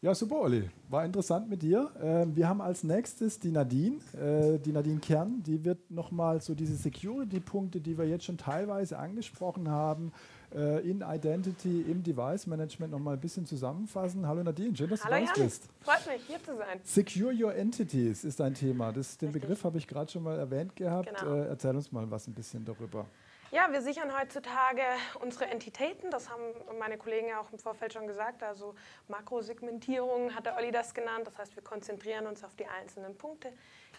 [0.01, 0.69] Ja, super, Olli.
[0.87, 1.91] War interessant mit dir.
[2.01, 5.43] Ähm, wir haben als nächstes die Nadine, äh, die Nadine Kern.
[5.43, 10.13] Die wird nochmal so diese Security-Punkte, die wir jetzt schon teilweise angesprochen haben,
[10.55, 14.25] äh, in Identity, im Device Management nochmal ein bisschen zusammenfassen.
[14.25, 15.67] Hallo Nadine, schön, dass Hallo du da bist.
[15.81, 16.79] Freut mich, hier zu sein.
[16.85, 18.93] Secure Your Entities ist ein Thema.
[18.93, 19.41] Das, den Richtig.
[19.41, 21.09] Begriff habe ich gerade schon mal erwähnt gehabt.
[21.19, 21.35] Genau.
[21.35, 23.05] Äh, erzähl uns mal was ein bisschen darüber.
[23.51, 24.83] Ja, wir sichern heutzutage
[25.21, 26.11] unsere Entitäten.
[26.11, 26.43] Das haben
[26.77, 28.43] meine Kollegen ja auch im Vorfeld schon gesagt.
[28.43, 28.75] Also
[29.07, 31.25] Makrosegmentierung hat der Olli das genannt.
[31.25, 33.51] Das heißt, wir konzentrieren uns auf die einzelnen Punkte,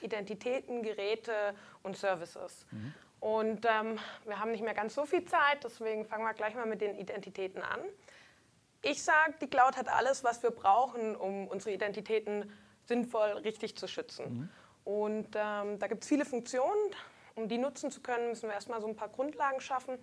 [0.03, 2.65] Identitäten, Geräte und Services.
[2.71, 2.95] Mhm.
[3.19, 6.67] Und ähm, wir haben nicht mehr ganz so viel Zeit, deswegen fangen wir gleich mal
[6.67, 7.81] mit den Identitäten an.
[8.83, 12.51] Ich sage, die Cloud hat alles, was wir brauchen, um unsere Identitäten
[12.85, 14.25] sinnvoll richtig zu schützen.
[14.25, 14.49] Mhm.
[14.85, 16.95] Und ähm, da gibt es viele Funktionen.
[17.41, 19.99] Um die nutzen zu können, müssen wir erstmal so ein paar Grundlagen schaffen.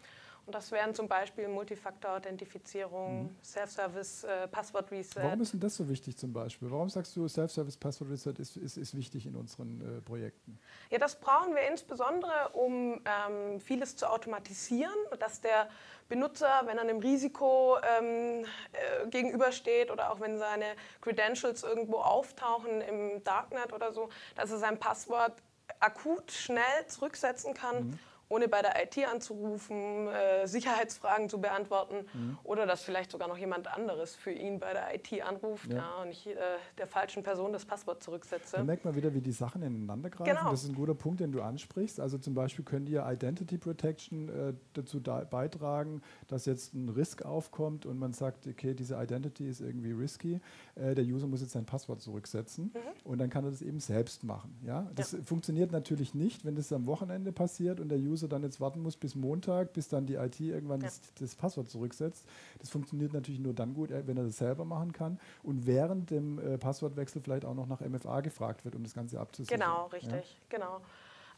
[0.48, 3.36] Und das wären zum Beispiel Multifaktor-Authentifizierung, mhm.
[3.44, 5.22] Self-Service, äh, Passwort-Reset.
[5.22, 6.72] Warum ist denn das so wichtig zum Beispiel?
[6.72, 10.58] Warum sagst du, Self-Service, Passwort-Reset ist, ist, ist, wichtig in unseren äh, Projekten?
[10.90, 15.68] Ja, das brauchen wir insbesondere, um ähm, vieles zu automatisieren, dass der
[16.08, 22.80] Benutzer, wenn er einem Risiko ähm, äh, gegenübersteht oder auch wenn seine Credentials irgendwo auftauchen
[22.80, 24.08] im Darknet oder so,
[24.38, 25.34] dass er sein Passwort
[25.80, 27.88] akut schnell zurücksetzen kann.
[27.88, 28.00] Mhm.
[28.30, 32.38] Ohne bei der IT anzurufen, äh, Sicherheitsfragen zu beantworten mhm.
[32.44, 35.78] oder dass vielleicht sogar noch jemand anderes für ihn bei der IT anruft ja.
[35.78, 36.36] Ja, und ich äh,
[36.78, 38.58] der falschen Person das Passwort zurücksetze.
[38.58, 40.36] Da merkt man wieder, wie die Sachen ineinander greifen.
[40.36, 40.52] Genau.
[40.52, 42.00] Das ist ein guter Punkt, den du ansprichst.
[42.00, 47.24] Also zum Beispiel könnt ihr Identity Protection äh, dazu da beitragen, dass jetzt ein Risk
[47.24, 50.42] aufkommt und man sagt, okay, diese Identity ist irgendwie risky.
[50.76, 52.80] Äh, der User muss jetzt sein Passwort zurücksetzen mhm.
[53.10, 54.60] und dann kann er das eben selbst machen.
[54.66, 54.90] Ja?
[54.96, 55.20] Das ja.
[55.24, 58.82] funktioniert natürlich nicht, wenn das am Wochenende passiert und der User User dann jetzt warten
[58.82, 60.88] muss bis Montag, bis dann die IT irgendwann ja.
[60.88, 62.26] das, das, Passwort zurücksetzt.
[62.60, 66.40] Das funktioniert natürlich nur dann gut, wenn er das selber machen kann und während dem
[66.40, 69.60] äh, Passwortwechsel vielleicht auch noch nach MFA gefragt wird, um das Ganze abzusichern.
[69.60, 70.58] Genau, richtig, ja?
[70.58, 70.82] genau.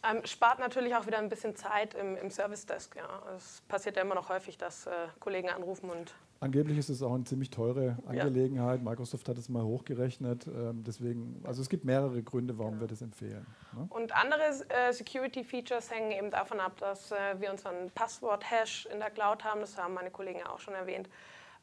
[0.02, 2.96] Ähm, spart natürlich auch wieder ein bisschen Zeit im, im Service Desk.
[2.96, 3.22] Ja.
[3.36, 7.14] Es passiert ja immer noch häufig, dass äh, Kollegen anrufen und Angeblich ist es auch
[7.14, 8.82] eine ziemlich teure Angelegenheit.
[8.82, 8.90] Ja.
[8.90, 10.48] Microsoft hat es mal hochgerechnet.
[10.48, 12.84] Ähm, deswegen, also es gibt mehrere Gründe, warum genau.
[12.84, 13.46] wir das empfehlen.
[13.74, 13.88] Ne?
[13.90, 19.10] Und andere äh, Security-Features hängen eben davon ab, dass äh, wir unseren Passwort-Hash in der
[19.10, 19.60] Cloud haben.
[19.60, 21.10] Das haben meine Kollegen auch schon erwähnt.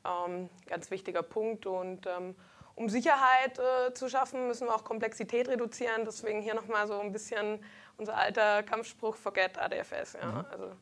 [0.04, 1.64] Ähm, ganz wichtiger Punkt.
[1.64, 2.34] Und ähm,
[2.74, 6.04] um Sicherheit äh, zu schaffen, müssen wir auch Komplexität reduzieren.
[6.04, 7.60] Deswegen hier nochmal so ein bisschen
[7.96, 10.18] unser alter Kampfspruch: Forget ADFS.
[10.20, 10.32] Ja?
[10.32, 10.44] Mhm.
[10.50, 10.72] Also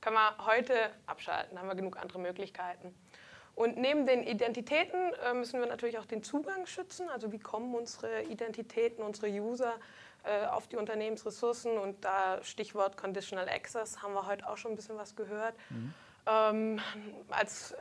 [0.00, 0.74] können wir heute
[1.06, 2.92] abschalten, haben wir genug andere Möglichkeiten.
[3.54, 7.08] Und neben den Identitäten äh, müssen wir natürlich auch den Zugang schützen.
[7.08, 9.74] Also wie kommen unsere Identitäten, unsere User
[10.24, 11.78] äh, auf die Unternehmensressourcen?
[11.78, 15.54] Und da Stichwort Conditional Access haben wir heute auch schon ein bisschen was gehört.
[15.70, 15.94] Mhm.
[16.26, 16.80] Ähm,
[17.28, 17.76] als äh,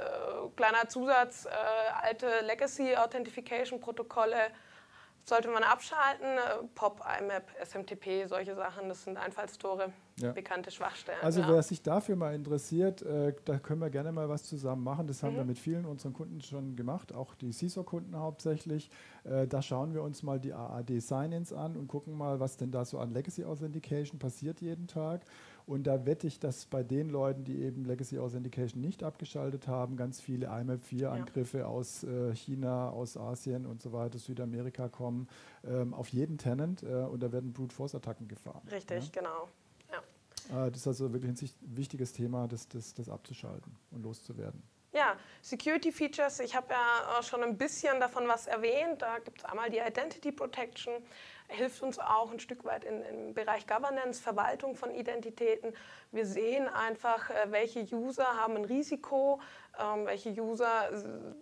[0.55, 1.49] kleiner Zusatz, äh,
[2.01, 4.51] alte Legacy Authentification Protokolle
[5.25, 6.37] sollte man abschalten.
[6.37, 10.31] Äh, POP, IMAP, SMTP, solche Sachen, das sind Einfallstore, ja.
[10.31, 11.19] bekannte Schwachstellen.
[11.21, 11.49] Also ja.
[11.49, 15.07] wer sich dafür mal interessiert, äh, da können wir gerne mal was zusammen machen.
[15.07, 15.37] Das haben mhm.
[15.37, 18.89] wir mit vielen unseren Kunden schon gemacht, auch die CISO-Kunden hauptsächlich.
[19.23, 22.71] Äh, da schauen wir uns mal die AAD Sign-ins an und gucken mal, was denn
[22.71, 25.21] da so an Legacy Authentication passiert jeden Tag.
[25.65, 29.95] Und da wette ich, dass bei den Leuten, die eben Legacy Authentication nicht abgeschaltet haben,
[29.95, 31.65] ganz viele IMAP-4-Angriffe ja.
[31.67, 35.29] aus äh, China, aus Asien und so weiter, Südamerika kommen,
[35.65, 36.83] ähm, auf jeden Tenant.
[36.83, 38.61] Äh, und da werden Brute Force-Attacken gefahren.
[38.69, 39.21] Richtig, ja?
[39.21, 39.47] genau.
[40.49, 44.61] Äh, das ist also wirklich ein wichtiges Thema, das, das, das abzuschalten und loszuwerden.
[44.93, 49.01] Ja, Security Features, ich habe ja schon ein bisschen davon was erwähnt.
[49.01, 50.93] Da gibt es einmal die Identity Protection
[51.47, 55.73] hilft uns auch ein Stück weit in, im Bereich Governance, Verwaltung von Identitäten.
[56.11, 59.39] Wir sehen einfach, äh, welche User haben ein Risiko,
[59.79, 60.89] ähm, welche User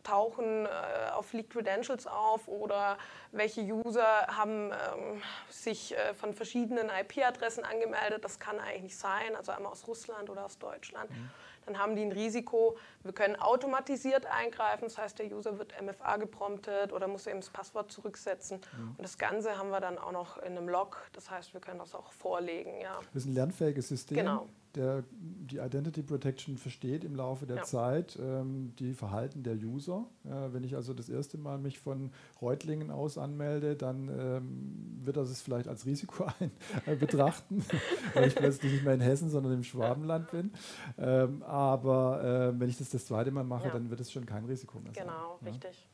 [0.04, 2.98] tauchen äh, auf Leaked Credentials auf oder
[3.32, 8.24] welche User haben ähm, sich äh, von verschiedenen IP-Adressen angemeldet.
[8.24, 11.10] Das kann eigentlich nicht sein, also einmal aus Russland oder aus Deutschland.
[11.10, 11.30] Mhm
[11.66, 12.78] dann haben die ein Risiko.
[13.04, 17.50] Wir können automatisiert eingreifen, das heißt, der User wird MFA gepromptet oder muss eben das
[17.50, 18.62] Passwort zurücksetzen.
[18.78, 18.96] Mhm.
[18.98, 21.80] Und das Ganze haben wir dann auch noch in einem Log, das heißt, wir können
[21.80, 22.80] das auch vorlegen.
[22.82, 23.00] Ja.
[23.14, 24.18] Das ist ein lernfähiges System.
[24.18, 27.64] Genau der die Identity Protection versteht im Laufe der ja.
[27.64, 30.06] Zeit ähm, die Verhalten der User.
[30.24, 32.12] Ja, wenn ich also das erste Mal mich von
[32.42, 36.52] Reutlingen aus anmelde, dann ähm, wird er es vielleicht als Risiko ein,
[36.86, 37.66] äh, betrachten,
[38.14, 40.52] weil ich plötzlich nicht mehr in Hessen, sondern im Schwabenland bin.
[40.98, 43.74] Ähm, aber äh, wenn ich das das zweite Mal mache, ja.
[43.74, 45.06] dann wird es schon kein Risiko mehr sein.
[45.06, 45.91] Genau, richtig.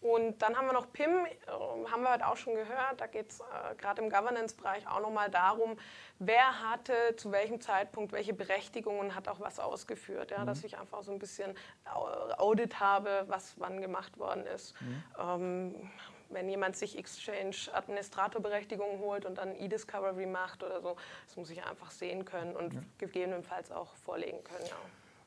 [0.00, 3.00] Und dann haben wir noch PIM, äh, haben wir heute auch schon gehört.
[3.00, 5.76] Da geht es äh, gerade im Governance-Bereich auch nochmal darum,
[6.18, 10.30] wer hatte zu welchem Zeitpunkt welche Berechtigungen, hat auch was ausgeführt.
[10.30, 10.40] Ja?
[10.40, 10.46] Mhm.
[10.46, 11.56] Dass ich einfach so ein bisschen
[12.36, 14.74] Audit habe, was wann gemacht worden ist.
[14.80, 15.02] Mhm.
[15.18, 15.90] Ähm,
[16.30, 20.96] wenn jemand sich Exchange-Administratorberechtigungen holt und dann E-Discovery macht oder so,
[21.26, 22.80] das muss ich einfach sehen können und ja.
[22.98, 24.66] gegebenenfalls auch vorlegen können.
[24.66, 24.76] Ja.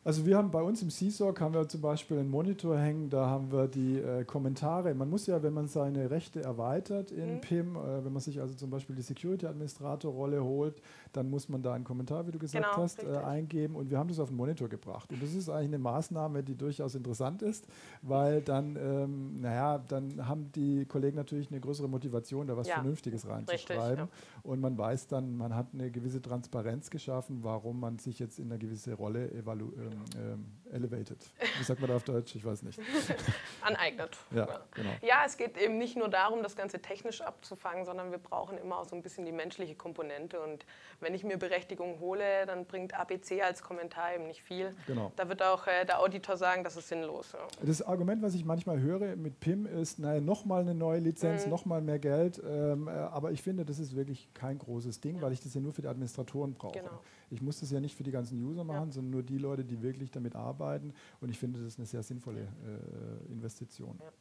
[0.04, 3.28] Also wir haben bei uns im CSOC haben wir zum Beispiel einen Monitor hängen, da
[3.28, 4.96] haben wir die äh, Kommentare.
[4.96, 7.42] Man muss ja, wenn man seine Rechte erweitert in mhm.
[7.42, 10.82] PIM, äh, wenn man sich also zum Beispiel die Security-Administrator-Rolle holt,
[11.14, 14.00] dann muss man da einen Kommentar, wie du gesagt genau, hast, äh, eingeben und wir
[14.00, 15.12] haben das auf den Monitor gebracht.
[15.12, 17.68] Und das ist eigentlich eine Maßnahme, die durchaus interessant ist,
[18.02, 22.76] weil dann, ähm, naja, dann haben die Kollegen natürlich eine größere Motivation, da was ja,
[22.76, 24.06] Vernünftiges reinzuschreiben.
[24.06, 24.50] Richtig, ja.
[24.52, 28.46] Und man weiß dann, man hat eine gewisse Transparenz geschaffen, warum man sich jetzt in
[28.46, 31.18] eine gewisse Rolle evaluiert ähm, elevated.
[31.58, 32.36] Wie sagt man da auf Deutsch?
[32.36, 32.80] Ich weiß nicht.
[33.62, 34.18] Aneignet.
[34.32, 34.90] Ja, genau.
[35.02, 38.80] ja, es geht eben nicht nur darum, das Ganze technisch abzufangen, sondern wir brauchen immer
[38.80, 40.40] auch so ein bisschen die menschliche Komponente.
[40.40, 40.66] Und
[41.00, 44.76] wenn ich mir Berechtigung hole, dann bringt ABC als Kommentar eben nicht viel.
[44.88, 45.12] Genau.
[45.16, 47.34] Da wird auch äh, der Auditor sagen, das ist sinnlos.
[47.34, 47.40] Ja.
[47.62, 51.52] Das Argument, was ich manchmal höre mit PIM, ist, naja, nochmal eine neue Lizenz, mhm.
[51.52, 52.42] nochmal mehr Geld.
[52.44, 55.62] Ähm, äh, aber ich finde, das ist wirklich kein großes Ding, weil ich das ja
[55.62, 56.80] nur für die Administratoren brauche.
[56.80, 57.00] Genau.
[57.32, 58.92] Ich muss das ja nicht für die ganzen User machen, ja.
[58.92, 60.94] sondern nur die Leute, die wirklich damit arbeiten.
[61.20, 63.98] Und ich finde, das ist eine sehr sinnvolle äh, Investition.
[64.00, 64.12] Ja.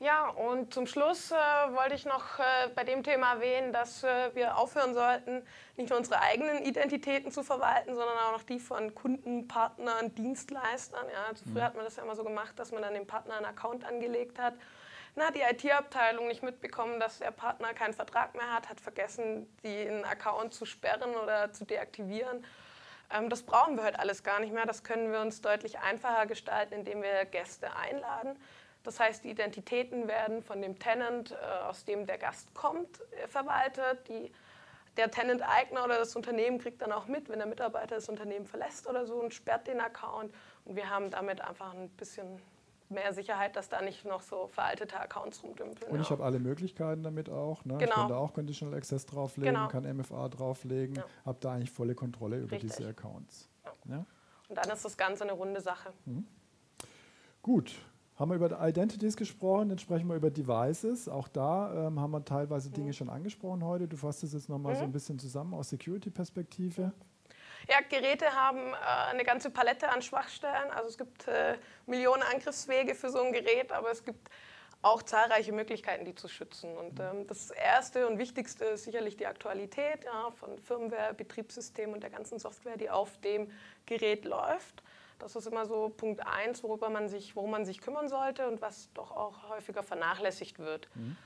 [0.00, 4.32] Ja, und zum Schluss äh, wollte ich noch äh, bei dem Thema erwähnen, dass äh,
[4.32, 5.42] wir aufhören sollten,
[5.76, 11.04] nicht nur unsere eigenen Identitäten zu verwalten, sondern auch noch die von Kunden, Partnern, Dienstleistern.
[11.12, 11.66] Ja, also früher mhm.
[11.66, 14.38] hat man das ja immer so gemacht, dass man dann dem Partner einen Account angelegt
[14.38, 14.54] hat.
[15.20, 20.04] Hat die IT-Abteilung nicht mitbekommen, dass der Partner keinen Vertrag mehr hat, hat vergessen, den
[20.04, 22.44] Account zu sperren oder zu deaktivieren.
[23.10, 24.66] Ähm, das brauchen wir heute alles gar nicht mehr.
[24.66, 28.38] Das können wir uns deutlich einfacher gestalten, indem wir Gäste einladen.
[28.84, 33.26] Das heißt, die Identitäten werden von dem Tenant, äh, aus dem der Gast kommt, äh,
[33.26, 34.08] verwaltet.
[34.08, 34.32] Die,
[34.96, 38.86] der Tenant-Eigner oder das Unternehmen kriegt dann auch mit, wenn der Mitarbeiter das Unternehmen verlässt
[38.86, 40.34] oder so und sperrt den Account.
[40.64, 42.40] Und wir haben damit einfach ein bisschen
[42.90, 45.90] mehr Sicherheit, dass da nicht noch so veraltete Accounts rumdümpeln.
[45.90, 46.12] Und ich ja.
[46.12, 47.64] habe alle Möglichkeiten damit auch.
[47.64, 47.78] Ne?
[47.78, 47.84] Genau.
[47.84, 49.68] Ich kann da auch Conditional Access drauflegen, genau.
[49.68, 51.04] kann MFA drauflegen, ja.
[51.24, 52.72] habe da eigentlich volle Kontrolle über Richtig.
[52.76, 53.48] diese Accounts.
[53.84, 54.04] Ja.
[54.48, 55.92] Und dann ist das Ganze eine runde Sache.
[56.06, 56.26] Mhm.
[57.42, 57.74] Gut,
[58.18, 61.08] haben wir über Identities gesprochen, dann sprechen wir über Devices.
[61.08, 62.92] Auch da ähm, haben wir teilweise Dinge mhm.
[62.92, 63.86] schon angesprochen heute.
[63.86, 64.78] Du fasst es jetzt nochmal mhm.
[64.78, 66.92] so ein bisschen zusammen aus Security-Perspektive.
[67.68, 70.70] Ja, Geräte haben äh, eine ganze Palette an Schwachstellen.
[70.70, 71.56] Also es gibt äh,
[71.86, 74.28] Millionen Angriffswege für so ein Gerät, aber es gibt
[74.80, 76.76] auch zahlreiche Möglichkeiten, die zu schützen.
[76.76, 77.20] Und mhm.
[77.20, 82.10] ähm, das Erste und Wichtigste ist sicherlich die Aktualität ja, von Firmware, Betriebssystem und der
[82.10, 83.50] ganzen Software, die auf dem
[83.86, 84.82] Gerät läuft.
[85.18, 88.60] Das ist immer so Punkt eins, worüber man sich, worum man sich kümmern sollte und
[88.60, 90.88] was doch auch häufiger vernachlässigt wird.
[90.94, 91.16] Mhm.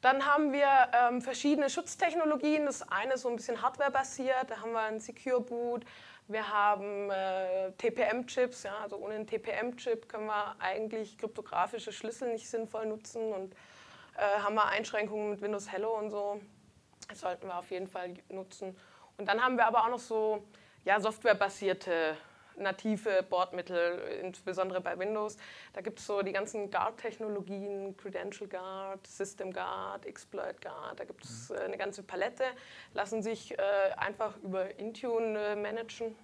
[0.00, 2.64] Dann haben wir ähm, verschiedene Schutztechnologien.
[2.64, 4.50] Das eine ist so ein bisschen hardwarebasiert.
[4.50, 5.84] Da haben wir ein Secure Boot.
[6.26, 8.62] Wir haben äh, TPM-Chips.
[8.62, 13.32] Ja, also ohne einen TPM-Chip können wir eigentlich kryptografische Schlüssel nicht sinnvoll nutzen.
[13.32, 13.54] Und
[14.16, 16.40] äh, haben wir Einschränkungen mit Windows Hello und so.
[17.08, 18.76] Das sollten wir auf jeden Fall nutzen.
[19.18, 20.44] Und dann haben wir aber auch noch so
[20.84, 22.16] ja, softwarebasierte
[22.60, 25.36] native Bordmittel, insbesondere bei Windows.
[25.72, 31.24] Da gibt es so die ganzen Guard-Technologien, Credential Guard, System Guard, Exploit Guard, da gibt
[31.24, 31.56] es mhm.
[31.56, 32.44] äh, eine ganze Palette,
[32.94, 33.62] lassen sich äh,
[33.96, 36.14] einfach über Intune äh, managen.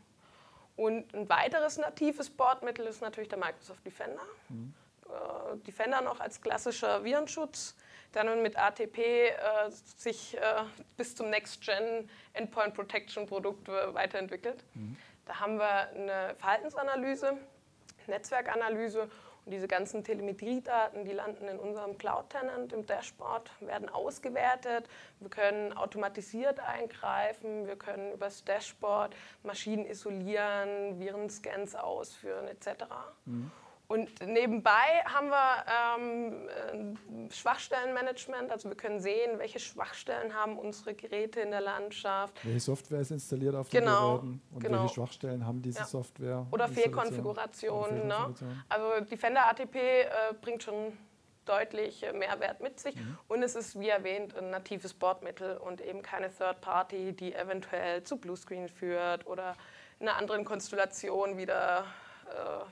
[0.77, 4.21] Und ein weiteres natives Bordmittel ist natürlich der Microsoft Defender.
[4.49, 4.75] Mhm.
[5.67, 7.77] Defender noch als klassischer Virenschutz,
[8.17, 9.35] der nun mit ATP äh,
[9.71, 10.41] sich äh,
[10.97, 14.65] bis zum Next-Gen Endpoint Protection Produkt äh, weiterentwickelt.
[14.75, 14.97] Mhm.
[15.27, 17.37] Da haben wir eine Verhaltensanalyse,
[18.07, 19.09] Netzwerkanalyse
[19.45, 24.89] und diese ganzen Telemetriedaten, die landen in unserem Cloud-Tenant im Dashboard, werden ausgewertet.
[25.21, 32.85] Wir können automatisiert eingreifen, wir können übers Dashboard Maschinen isolieren, Virenscans ausführen etc.
[33.25, 33.51] Mhm.
[33.89, 35.65] Und nebenbei haben wir
[35.95, 42.45] ähm, Schwachstellenmanagement, also wir können sehen, welche Schwachstellen haben unsere Geräte in der Landschaft.
[42.45, 44.81] Welche Software ist installiert auf den genau, Geräten und genau.
[44.81, 45.85] welche Schwachstellen haben diese ja.
[45.85, 46.47] Software?
[46.51, 48.09] Oder Fehlkonfigurationen.
[48.09, 48.35] Ne?
[48.69, 50.09] Also Defender ATP äh,
[50.41, 50.93] bringt schon
[51.45, 53.19] deutlich Mehrwert mit sich mhm.
[53.29, 58.03] und es ist, wie erwähnt, ein natives Bordmittel und eben keine Third Party, die eventuell
[58.03, 59.55] zu Bluescreen führt oder
[60.01, 61.85] in einer anderen Konstellation wieder
[62.29, 62.65] äh,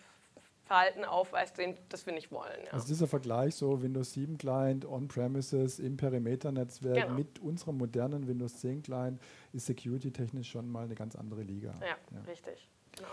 [0.64, 1.58] Verhalten aufweist,
[1.90, 2.58] das wir nicht wollen.
[2.64, 2.72] Ja.
[2.72, 7.14] Also dieser Vergleich, so Windows 7 Client, On-Premises, im Perimeter-Netzwerk genau.
[7.14, 9.20] mit unserem modernen Windows 10 Client,
[9.52, 11.74] ist security-technisch schon mal eine ganz andere Liga.
[11.80, 12.20] Ja, ja.
[12.26, 12.68] richtig.
[12.96, 13.08] Genau.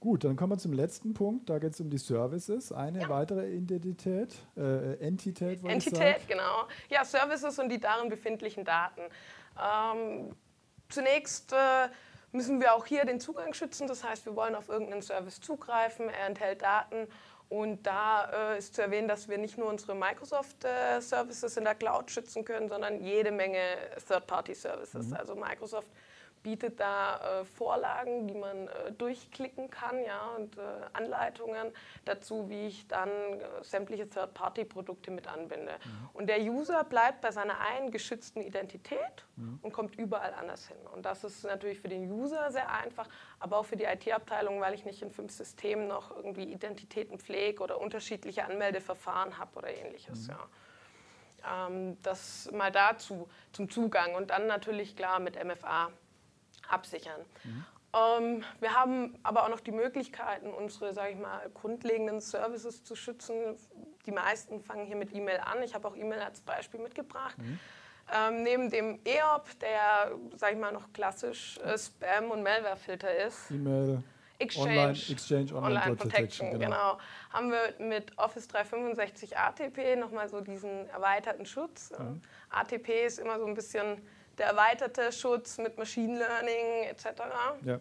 [0.00, 1.48] Gut, dann kommen wir zum letzten Punkt.
[1.48, 2.70] Da geht es um die Services.
[2.70, 3.08] Eine ja.
[3.08, 6.66] weitere Identität, äh, Entität, Entität, genau.
[6.90, 9.00] Ja, Services und die darin befindlichen Daten.
[9.58, 10.36] Ähm,
[10.88, 11.88] zunächst äh,
[12.36, 13.86] müssen wir auch hier den Zugang schützen.
[13.88, 17.08] Das heißt, wir wollen auf irgendeinen Service zugreifen, er enthält Daten.
[17.48, 21.76] Und da äh, ist zu erwähnen, dass wir nicht nur unsere Microsoft-Services äh, in der
[21.76, 23.60] Cloud schützen können, sondern jede Menge
[24.08, 25.08] Third-Party-Services.
[25.08, 25.14] Mhm.
[25.14, 25.88] Also Microsoft
[26.46, 30.60] bietet da äh, Vorlagen, die man äh, durchklicken kann ja, und äh,
[30.92, 31.72] Anleitungen
[32.04, 35.72] dazu, wie ich dann äh, sämtliche Third-Party-Produkte mit anbinde.
[35.72, 36.08] Mhm.
[36.12, 39.58] Und der User bleibt bei seiner einen geschützten Identität mhm.
[39.60, 40.76] und kommt überall anders hin.
[40.94, 43.08] Und das ist natürlich für den User sehr einfach,
[43.40, 47.60] aber auch für die IT-Abteilung, weil ich nicht in fünf Systemen noch irgendwie Identitäten pflege
[47.60, 50.28] oder unterschiedliche Anmeldeverfahren habe oder ähnliches.
[50.28, 50.34] Mhm.
[51.42, 51.66] Ja.
[51.66, 55.90] Ähm, das mal dazu zum Zugang und dann natürlich klar mit MFA
[56.68, 57.20] absichern.
[57.44, 57.64] Mhm.
[57.94, 62.94] Ähm, wir haben aber auch noch die Möglichkeiten, unsere, sage ich mal, grundlegenden Services zu
[62.94, 63.56] schützen.
[64.04, 65.62] Die meisten fangen hier mit E-Mail an.
[65.62, 67.38] Ich habe auch E-Mail als Beispiel mitgebracht.
[67.38, 67.58] Mhm.
[68.14, 73.50] Ähm, neben dem EOP, der, sage ich mal, noch klassisch äh, Spam- und Malware-Filter ist.
[73.50, 74.02] E-Mail.
[74.38, 76.64] Exchange, Online, Exchange Online, Online Protection, genau.
[76.64, 76.98] genau.
[77.30, 81.90] Haben wir mit Office 365 ATP nochmal so diesen erweiterten Schutz.
[81.98, 82.20] Mhm.
[82.50, 84.02] ATP ist immer so ein bisschen
[84.38, 87.06] der erweiterte Schutz mit Machine Learning etc.
[87.64, 87.80] Ja.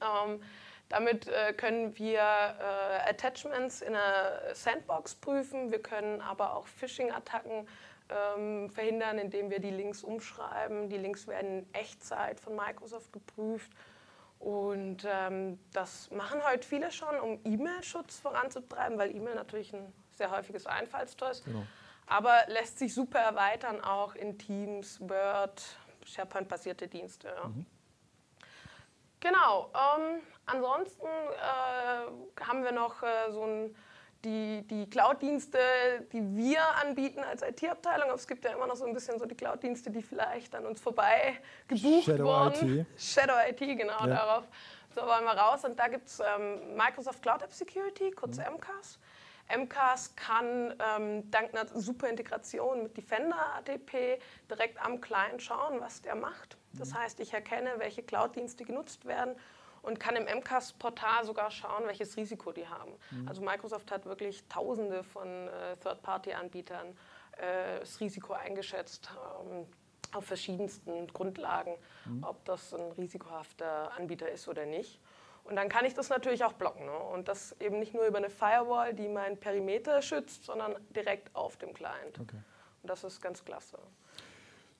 [0.00, 0.40] Ähm,
[0.88, 5.70] Damit äh, können wir äh, Attachments in einer Sandbox prüfen.
[5.72, 7.66] Wir können aber auch Phishing-Attacken
[8.10, 10.90] ähm, verhindern, indem wir die Links umschreiben.
[10.90, 13.72] Die Links werden in Echtzeit von Microsoft geprüft.
[14.38, 20.30] Und ähm, das machen heute viele schon, um E-Mail-Schutz voranzutreiben, weil E-Mail natürlich ein sehr
[20.30, 21.46] häufiges Einfallstor ist.
[21.46, 21.62] Genau.
[22.06, 25.62] Aber lässt sich super erweitern, auch in Teams, Word,
[26.04, 27.28] SharePoint-basierte Dienste.
[27.28, 27.48] Ja.
[27.48, 27.66] Mhm.
[29.20, 29.70] Genau.
[29.72, 33.74] Ähm, ansonsten äh, haben wir noch äh, so ein
[34.24, 35.58] die, die Cloud-Dienste,
[36.12, 38.08] die wir anbieten als IT-Abteilung.
[38.08, 40.66] Aber es gibt ja immer noch so ein bisschen so die Cloud-Dienste, die vielleicht an
[40.66, 41.38] uns vorbei
[41.68, 42.80] gebucht Shadow wurden.
[42.80, 42.86] IT.
[43.00, 44.06] Shadow IT, genau, ja.
[44.06, 44.44] darauf.
[44.94, 45.64] So wollen wir raus.
[45.64, 48.54] Und da gibt es ähm, Microsoft Cloud App Security, kurz mhm.
[48.54, 48.98] MCAS.
[49.48, 54.18] MCAS kann ähm, dank einer super Integration mit Defender ATP
[54.50, 56.56] direkt am Client schauen, was der macht.
[56.72, 56.98] Das mhm.
[56.98, 59.36] heißt, ich erkenne, welche Cloud-Dienste genutzt werden
[59.82, 62.92] und kann im MCAS-Portal sogar schauen, welches Risiko die haben.
[63.10, 63.28] Mhm.
[63.28, 66.88] Also Microsoft hat wirklich Tausende von äh, Third-Party-Anbietern
[67.36, 69.10] äh, das Risiko eingeschätzt.
[69.40, 69.66] Ähm,
[70.14, 71.74] auf verschiedensten Grundlagen,
[72.04, 72.24] mhm.
[72.24, 75.00] ob das ein risikohafter Anbieter ist oder nicht.
[75.44, 76.86] Und dann kann ich das natürlich auch blocken.
[76.86, 76.98] Ne?
[77.12, 81.56] Und das eben nicht nur über eine Firewall, die mein Perimeter schützt, sondern direkt auf
[81.58, 82.18] dem Client.
[82.18, 82.38] Okay.
[82.82, 83.78] Und das ist ganz klasse.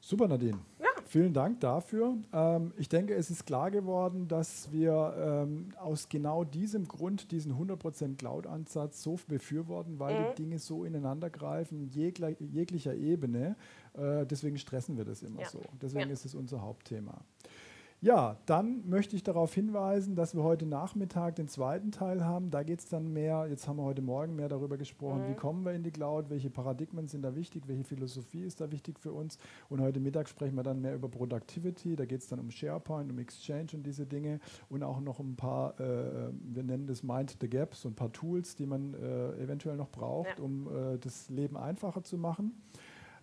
[0.01, 0.59] Super, Nadine.
[0.79, 0.89] Ja.
[1.07, 2.17] Vielen Dank dafür.
[2.33, 7.55] Ähm, ich denke, es ist klar geworden, dass wir ähm, aus genau diesem Grund diesen
[7.55, 10.25] 100% Cloud-Ansatz so befürworten, weil mhm.
[10.29, 13.57] die Dinge so ineinander greifen, jeglicher Ebene.
[13.95, 15.49] Äh, deswegen stressen wir das immer ja.
[15.49, 15.62] so.
[15.81, 16.12] Deswegen ja.
[16.12, 17.23] ist es unser Hauptthema.
[18.05, 22.51] Ja, dann möchte ich darauf hinweisen, dass wir heute Nachmittag den zweiten Teil haben.
[22.51, 25.31] Da geht es dann mehr, jetzt haben wir heute Morgen mehr darüber gesprochen, mhm.
[25.31, 28.71] wie kommen wir in die Cloud, welche Paradigmen sind da wichtig, welche Philosophie ist da
[28.71, 29.39] wichtig für uns.
[29.71, 31.97] Und heute Mittag sprechen wir dann mehr über Productivity.
[31.97, 34.39] Da geht es dann um SharePoint, um Exchange und diese Dinge
[34.69, 38.13] und auch noch ein paar, äh, wir nennen das Mind the Gaps, so ein paar
[38.13, 40.45] Tools, die man äh, eventuell noch braucht, ja.
[40.45, 42.53] um äh, das Leben einfacher zu machen.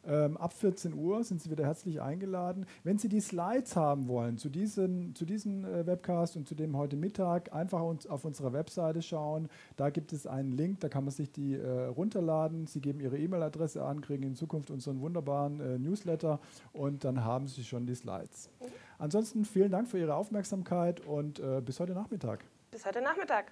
[0.08, 2.66] Ähm, ab 14 Uhr sind Sie wieder herzlich eingeladen.
[2.84, 6.76] Wenn Sie die Slides haben wollen zu diesen, zu diesen äh, Webcast und zu dem
[6.76, 9.48] heute Mittag, einfach uns auf unserer Webseite schauen.
[9.78, 12.68] Da gibt es einen Link, da kann man sich die äh, runterladen.
[12.68, 16.40] Sie geben Ihre E-Mail-Adresse an, kriegen in Zukunft unseren wunderbaren äh, Newsletter
[16.74, 18.50] und dann haben Sie schon die Slides.
[18.60, 18.66] Mhm.
[18.98, 22.44] Ansonsten vielen Dank für Ihre Aufmerksamkeit und äh, bis heute Nachmittag.
[22.72, 23.52] Bis heute Nachmittag.